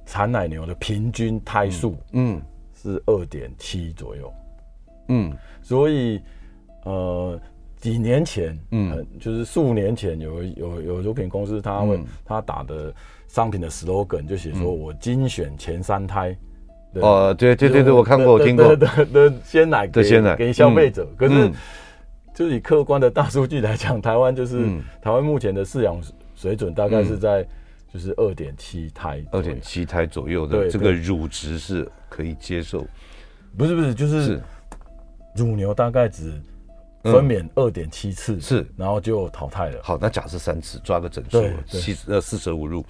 [0.06, 2.42] 产奶牛的平均胎数，嗯
[2.74, 4.34] 是二点七左右，
[5.10, 6.22] 嗯，所以
[6.86, 7.38] 呃
[7.82, 12.94] 几年前，嗯，就是四五年前有有有乳品公司，他会他打的
[13.28, 16.34] 商品的 slogan 就写说我精选前三胎。
[17.02, 18.76] 哦，对对对对，我看过，我听过。
[18.76, 20.36] 的的鲜奶的鲜奶。
[20.36, 21.52] 给消费者，可是
[22.34, 24.66] 就是以客观的大数据来讲，台湾就是
[25.02, 26.02] 台湾目前的饲养
[26.36, 27.46] 水准大概是在
[27.94, 32.86] 就是二点七胎，二点七胎左右的这个乳值是可以接受，
[33.58, 34.42] 不是不是，就是
[35.36, 36.34] 乳牛大概只
[37.04, 39.80] 分娩二点七次是，然后就淘汰了。
[39.84, 42.86] 好，那假设三次，抓个整数，七呃四舍五入。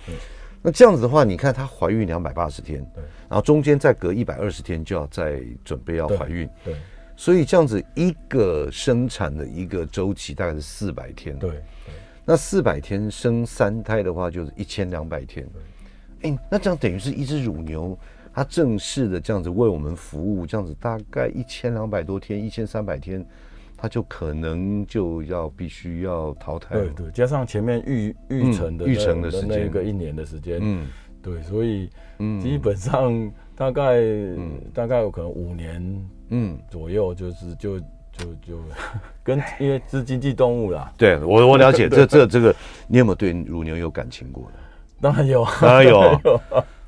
[0.66, 6.80] 那这样子的话，你看她怀孕两百八十天，对，然后中间再隔一百二十天就要再准备要怀孕，对，对，
[7.16, 11.62] 所以这样子一个生产的一个周期大概是四百天，对，对，
[12.26, 15.46] 那四百天生三胎的话就是一千两百天，
[16.24, 17.96] 哎、欸，那这样等于是一只乳牛，
[18.34, 23.24] 它正式的这样子为我们服务，这样子大概一千两百多天，一千三百天。
[23.78, 30.88] 它就可能就要必须要淘汰，对对，加上前面育育成的育成的时间，那个一年的时间，嗯，
[31.22, 31.90] 对，所以
[32.42, 34.02] 基本上大概
[34.74, 36.58] 大概有可能五年嗯。
[36.70, 37.80] 左右，就是就
[38.12, 38.60] 就就
[39.24, 42.56] 跟因为是经济动物啦，对我我了解 这这这个，
[42.88, 44.60] 你有没有对乳牛有感情过的？
[45.02, 46.22] 当然有，当然有。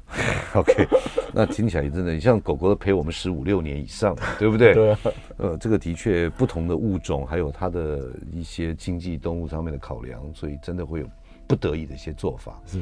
[0.55, 0.87] OK，
[1.33, 4.73] 那听起来真的你像狗狗陪我们十五六年以上，对不对？
[4.73, 4.99] 对啊。
[5.37, 11.07] 呃，这个的确不同的物种，还有它的一些经济动物上面的考量，所以真的会有
[11.45, 12.59] 不得已的一些做法。
[12.65, 12.81] 是。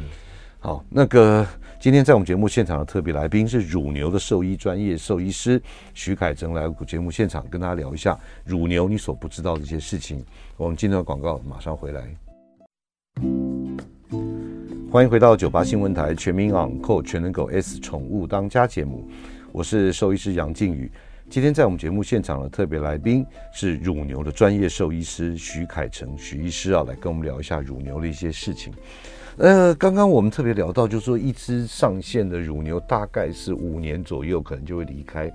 [0.60, 1.46] 好，那个
[1.80, 5.62] 今天在我们节目现场的特别来宾是乳牛的兽医专业兽医师
[5.94, 10.24] 徐凯成，来节目现场跟大家聊一下乳牛你所不知道的一些事情。
[10.58, 12.25] 我们今天的广告马上回来。
[14.96, 19.06] 欢迎回到九八新闻台全民昂扣全能狗 S 宠物当家节目，
[19.52, 20.90] 我是兽医师杨靖宇。
[21.30, 28.74] 今天在我们节目现场的特别来宾是乳牛的专业兽医师徐凯成徐医师啊，来跟我们聊一下乳牛的一些事情。
[29.36, 35.30] 呃，刚刚我们特别聊到，就是说一只上线的乳牛大概是五年左右可能就会离开。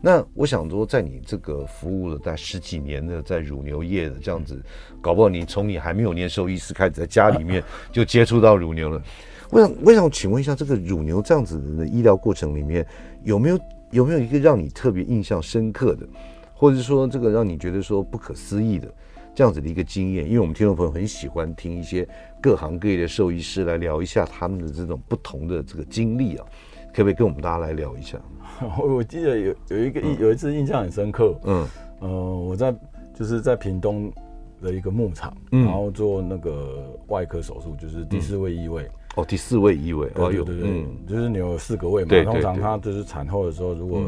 [0.00, 4.62] 那我想说，在你这个服务了在十几年的在乳牛业的这样子，
[5.00, 9.02] 搞不好你从你还没有念兽医师开始，在家里面就接触到乳牛了。
[9.50, 12.86] 我想，我想请问一下，这个乳牛这样子的医疗过程里面，
[13.24, 13.58] 有没有
[13.90, 16.06] 有没有一个让你特别印象深刻的，
[16.54, 18.86] 或者说这个让你觉得说不可思议的
[19.34, 20.24] 这样子的一个经验？
[20.24, 22.06] 因为我们听众朋友很喜欢听一些
[22.40, 26.46] 各行各业的兽医师来聊一下他们的这种不同的这个经历啊，
[26.92, 28.18] 可不可以跟我们大家来聊一下？
[28.78, 31.66] 我我记得有有一个印有一次印象很深刻，嗯，
[32.00, 32.74] 呃，我在
[33.14, 34.12] 就是在屏东
[34.60, 38.88] 的一个牧场，然后做那个外科手术，就是第四位异位。
[39.16, 44.00] 哦，第四位异位，哦，有对对，就是你有四个位嘛，通常它就是产后的时候，如果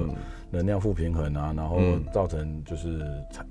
[0.50, 1.78] 能量不平衡啊，然后
[2.12, 3.00] 造成就是
[3.30, 3.44] 产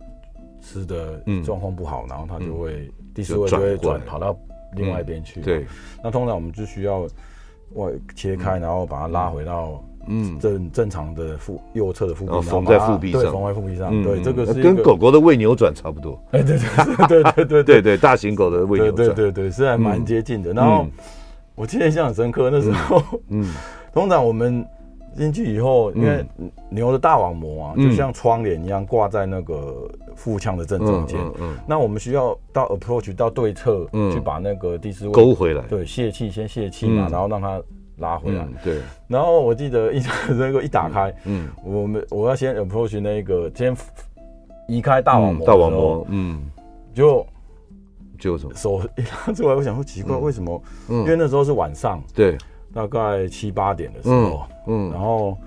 [0.62, 4.38] 吃的状况不好，然后它就会第四位就会转跑到
[4.76, 5.42] 另外一边去。
[5.42, 5.66] 对，
[6.04, 7.08] 那通常我们就需要
[7.74, 9.84] 外切开，然后把它拉回到。
[10.12, 14.02] 嗯，正正常的腹右侧的腹壁，缝在腹壁上，缝在腹壁上。
[14.02, 16.20] 对，这个是跟狗狗的胃扭转差不多。
[16.32, 20.52] 哎，对对对对对对对，大型狗的胃扭转，对对对，是还蛮接近的。
[20.52, 20.88] 然后
[21.54, 23.54] 我记得印象很深刻，那时候，嗯，
[23.94, 24.66] 通常我们
[25.20, 26.26] 进去以后，因为
[26.70, 31.20] 牛的大网膜啊，就像窗帘一样挂在那个腹腔的正中间。
[31.40, 35.62] 嗯，那我们需要到 approach 到对侧，去把那个第四位勾回来。
[35.64, 37.62] 对，泄气先泄气嘛，然后让它。
[38.00, 38.78] 拉回来，对。
[39.10, 43.76] 然后我记得一那个一打开，嗯，我们我要先 approach 那个，先
[44.70, 46.50] 移开大网膜，大网膜，嗯，
[46.94, 47.28] 就
[48.18, 48.56] 就什么？
[48.56, 50.64] 手一拉出来，我想说奇怪，为什么？
[50.88, 52.38] 因为那时候是晚上，对，
[52.74, 55.38] 大概七八点的时候，嗯，然后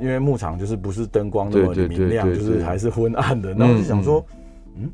[0.00, 4.24] 因为牧场就是不是灯光那么明亮，就是还是昏暗的，然后我就想说，
[4.76, 4.90] 嗯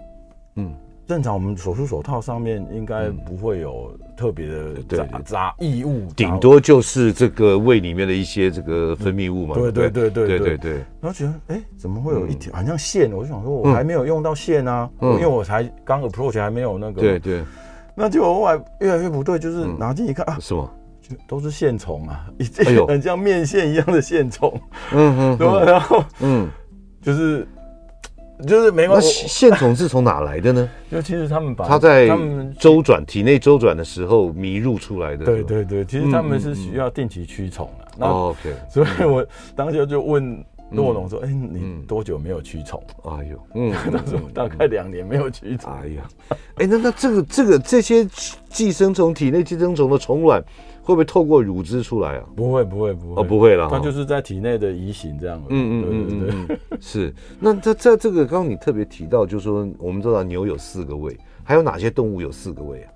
[0.56, 0.74] 嗯。
[1.06, 9.56] 正常，我们手术手套上面应该不会有特别的杂杂异物，顶多就是这个胃里面的一些这个分泌物嘛。
[9.56, 10.72] 对对对对对对对。
[11.00, 13.10] 然后觉得，哎，怎么会有一条好像线？
[13.12, 17.00] 我就想说，我还没有用到线啊，因为我才刚 approach 还没有那个。
[17.00, 17.42] 对对。
[17.96, 20.70] 那结果后来越来越不对，就是拿进一看啊，什么？
[21.10, 22.26] 就都是线虫啊，
[22.64, 24.52] 哎呦，很像面线一样的线虫。
[24.92, 25.36] 嗯嗯。
[25.36, 25.64] 对吧？
[25.64, 26.48] 然后嗯，
[27.02, 27.46] 就是。
[28.48, 29.28] 就是没关系。
[29.28, 30.66] 线虫是从哪来的呢？
[30.90, 32.08] 就其实他们把它在
[32.58, 35.26] 周转体内周转的时候迷入出来的。
[35.26, 37.86] 对对对，其实他们是需要定期驱虫的。
[37.98, 45.70] 那 OK， 所以我当时就问诺龙说：“哎，你多久没有驱虫？”哎呦，嗯，他说大概两年没有驱虫。
[45.74, 46.02] 哎呀，
[46.56, 48.08] 哎，那那这个这个这些
[48.48, 50.42] 寄生虫体内寄生虫的虫卵
[50.82, 52.24] 会不会透过乳汁出来啊？
[52.34, 55.40] 不会，不会，不会，哦，不会了，它就是在体内的移行这样。
[55.48, 57.14] 嗯嗯嗯嗯，是。
[57.38, 62.92] 那在在这个刚刚你特别提到，就是说我们知道牛有四个胃，还有哪些动物有四个胃啊？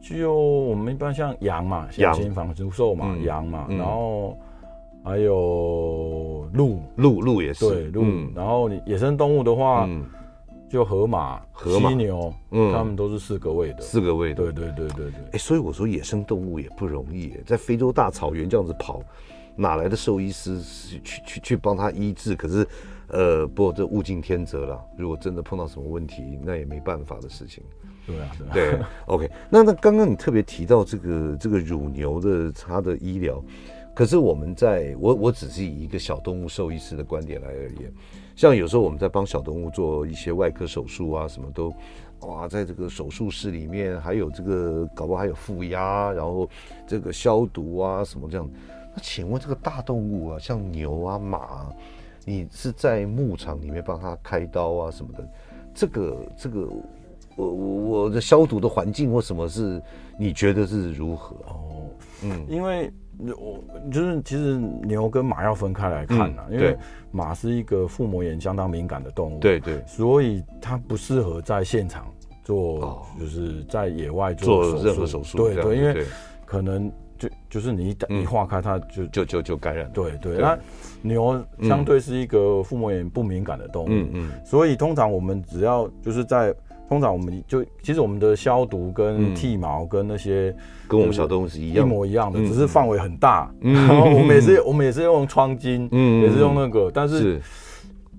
[0.00, 4.36] 就我们一般像羊嘛，先行房租售嘛，羊嘛，然后
[5.04, 7.68] 还有鹿，鹿鹿也是。
[7.68, 9.88] 对鹿，然后你野生动物的话，
[10.72, 15.20] 就河马、河犀牛，嗯，他们都是四个胃的，四个胃的，对对对对对。
[15.32, 19.02] 哎，所以我说野生动物也不容易，在非洲大草原这样子跑，
[19.54, 20.58] 哪来的兽医师
[21.04, 22.34] 去去去帮他医治？
[22.34, 22.66] 可是，
[23.08, 27.62] 呃，不过这物竞天择了，如果真的碰到什么问题，那也没办法的事情。
[28.06, 29.30] 对啊，对，OK。
[29.50, 33.44] 那那刚刚你特别提到这个这个乳牛的它的医疗，
[33.94, 37.92] 可是我们在我我只是以一个小动物兽医师的观点来而言，
[38.36, 41.72] 像有时候我们在帮小动物做一些外科手术啊，什么都
[42.20, 46.48] 哇，在这个手术室里面还有这个搞不好还有负压，然后
[46.86, 48.48] 这个消毒啊什么这样。
[48.94, 51.72] 那请问这个大动物啊，像牛啊马啊，
[52.24, 55.28] 你是在牧场里面帮它开刀啊什么的？
[55.74, 56.68] 这个这个。
[57.34, 59.82] 我我我的消毒的环境或什么是
[60.18, 61.34] 你觉得是如何？
[61.46, 61.88] 哦，
[62.22, 66.76] 嗯，因为我就是其实牛跟马要分开来看呐，因为
[67.10, 72.06] 马是一个腹膜炎相当敏感的动物，对对，所以它不适合在现场
[72.42, 76.04] 做，就是在野外做任何手术，对对，因为
[76.44, 80.38] 可能就就是你一一化开，它就就就就感染，对对。
[80.38, 80.58] 那
[81.02, 86.52] 牛相对是一个腹膜炎不敏感的动物，嗯嗯，所以通常我们只要就是在
[86.88, 90.54] 通常我们就其实我们的消毒跟剃毛跟那些
[90.86, 93.50] 跟我们小动物是一样一模一样的，只是范围很大。
[93.60, 95.88] 然后我们也是我们也是用窗巾，
[96.20, 97.40] 也是用那个，但是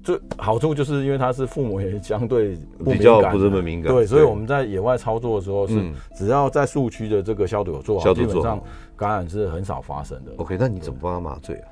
[0.04, 5.80] 最好处就是因为它是父母也相对比较不这么敏感，对，所以我们在野外操作的时候是
[6.16, 8.60] 只要在树区的这个消毒有做好，基本上
[8.96, 10.32] 感染是很少发生的。
[10.38, 11.68] OK，那你怎么帮他麻醉啊？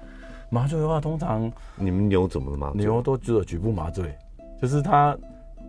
[0.52, 2.82] 麻醉的话，通常你们牛怎么麻醉？
[2.82, 4.06] 牛都只有局部麻醉，
[4.62, 5.18] 就是它。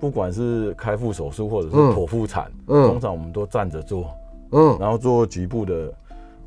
[0.03, 4.13] 不管是开腹手术或者是剖腹产，嗯，通常我们都站着做，
[4.51, 5.95] 嗯，然后做局部的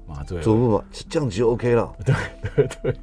[0.05, 1.89] 麻醉，局部嘛，这样子就 OK 了。
[2.03, 2.13] 对
[2.53, 2.93] 对对，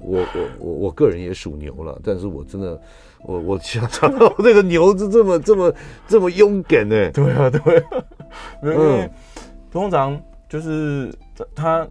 [0.00, 2.80] 我我我我个人也属牛了，但是我真的，
[3.26, 5.74] 我我想想到这个牛是这么这么
[6.08, 7.10] 这么勇敢呢？
[7.10, 7.84] 对啊对啊，
[8.62, 9.10] 因为
[9.70, 11.12] 通常就是
[11.54, 11.86] 他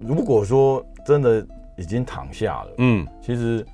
[0.00, 1.46] 如果说真的
[1.76, 3.64] 已经躺下了，嗯，其实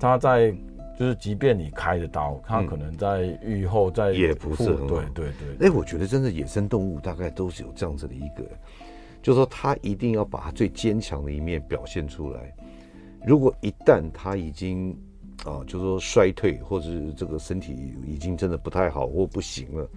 [0.00, 0.56] 他在。
[0.98, 4.86] 就是，即便你开的刀，它可能在愈后在也不是很。
[4.86, 5.66] 对对对。
[5.66, 8.44] 哎，我觉得真的野生动物大概都是有这样子的一个，
[9.22, 12.54] 就是说它一定要把它最坚强的一面表现出来。
[13.26, 14.96] 如果一旦它已经
[15.44, 19.88] 啊，就是说衰退，或者是这个身体已经真的不太好或不行了，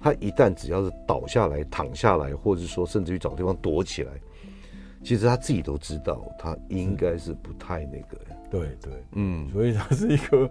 [0.00, 4.12] 它一旦只要是倒下来、躺下来，或者说甚至于找地方躲起来，
[5.02, 8.18] 其实它自己都知道，它应该是不太那个。
[8.52, 10.48] 对对，嗯，所以它是一个，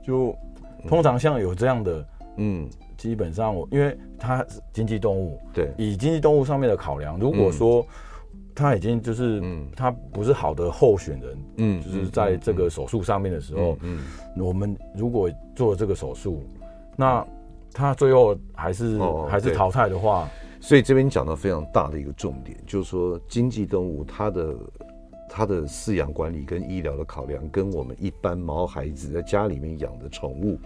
[0.00, 0.32] 就
[0.86, 7.84] 通常像有这样的，嗯，基本上我因为它是经济动物，对，以经济动物上面的考量，如果说
[8.54, 14.04] 它已经就是，嗯，它不是好的候选人，嗯，就是在这个手术上面的时候，嗯，
[14.36, 16.44] 我们如果做了这个手术，
[16.96, 17.26] 那
[17.72, 20.28] 它最后还是还是淘汰的话，
[20.60, 24.54] 所以这边讲到非常大的一个重点，就是说经济动物它的。
[25.34, 30.60] 它的饲养管理跟医疗的考量，跟我们一般毛孩子在家里面养的宠物，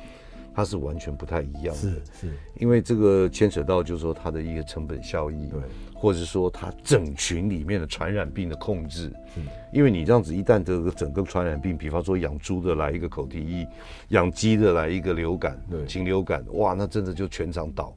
[0.53, 1.75] 它是完全不太一样的。
[1.75, 1.91] 是
[2.21, 5.61] 是，因为这个牵扯到就是说它的一个成本效益，对，
[5.95, 9.13] 或者是说它整群里面的传染病的控制。
[9.37, 13.65] 嗯，因为你这样子一旦这个整个传染病，比方说养猪的来一个口蹄疫，
[14.09, 17.95] 养鸡的来一个流感，对，禽流感，哇，那真的就全场倒。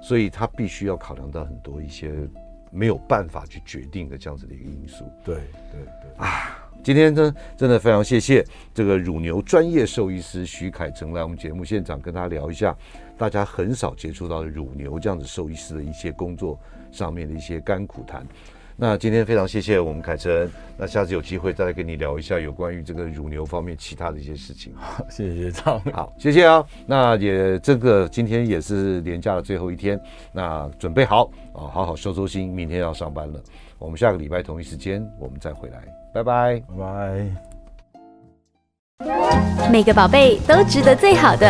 [0.00, 2.12] 所以它必须要考量到很多一些。
[2.76, 5.04] 没有办法去决定的这样子的一个因素。
[5.24, 5.36] 对
[5.72, 6.62] 对对啊！
[6.84, 12.76] 今天呢，真的非常谢谢这个乳牛专业兽医师徐凯成来我们节目现场跟他聊一下，
[13.16, 16.56] 大家很少接触到的乳牛这样子兽医师的一些工作
[16.92, 18.24] 上面的一些甘苦谈。
[18.78, 24.70] 那今天非常谢谢我们凯晨，那下次有机会再来跟你聊一下有关于这个乳牛方面其他的一些事情。
[24.76, 25.80] 好，谢谢张。
[25.94, 26.62] 好，谢谢啊。
[26.84, 29.98] 那也这个今天也是年假的最后一天，
[30.30, 31.24] 那准备好
[31.54, 33.40] 啊，好好收收心，明天要上班了。
[33.78, 37.26] 我们下个礼拜同一时间我们再回来，拜拜，拜拜。
[39.72, 41.48] 每个宝贝都值得最好的，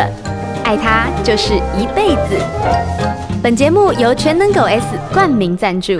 [0.63, 2.37] 爱他就是一辈子。
[3.43, 5.93] 本节目由全能狗 S 冠名赞助。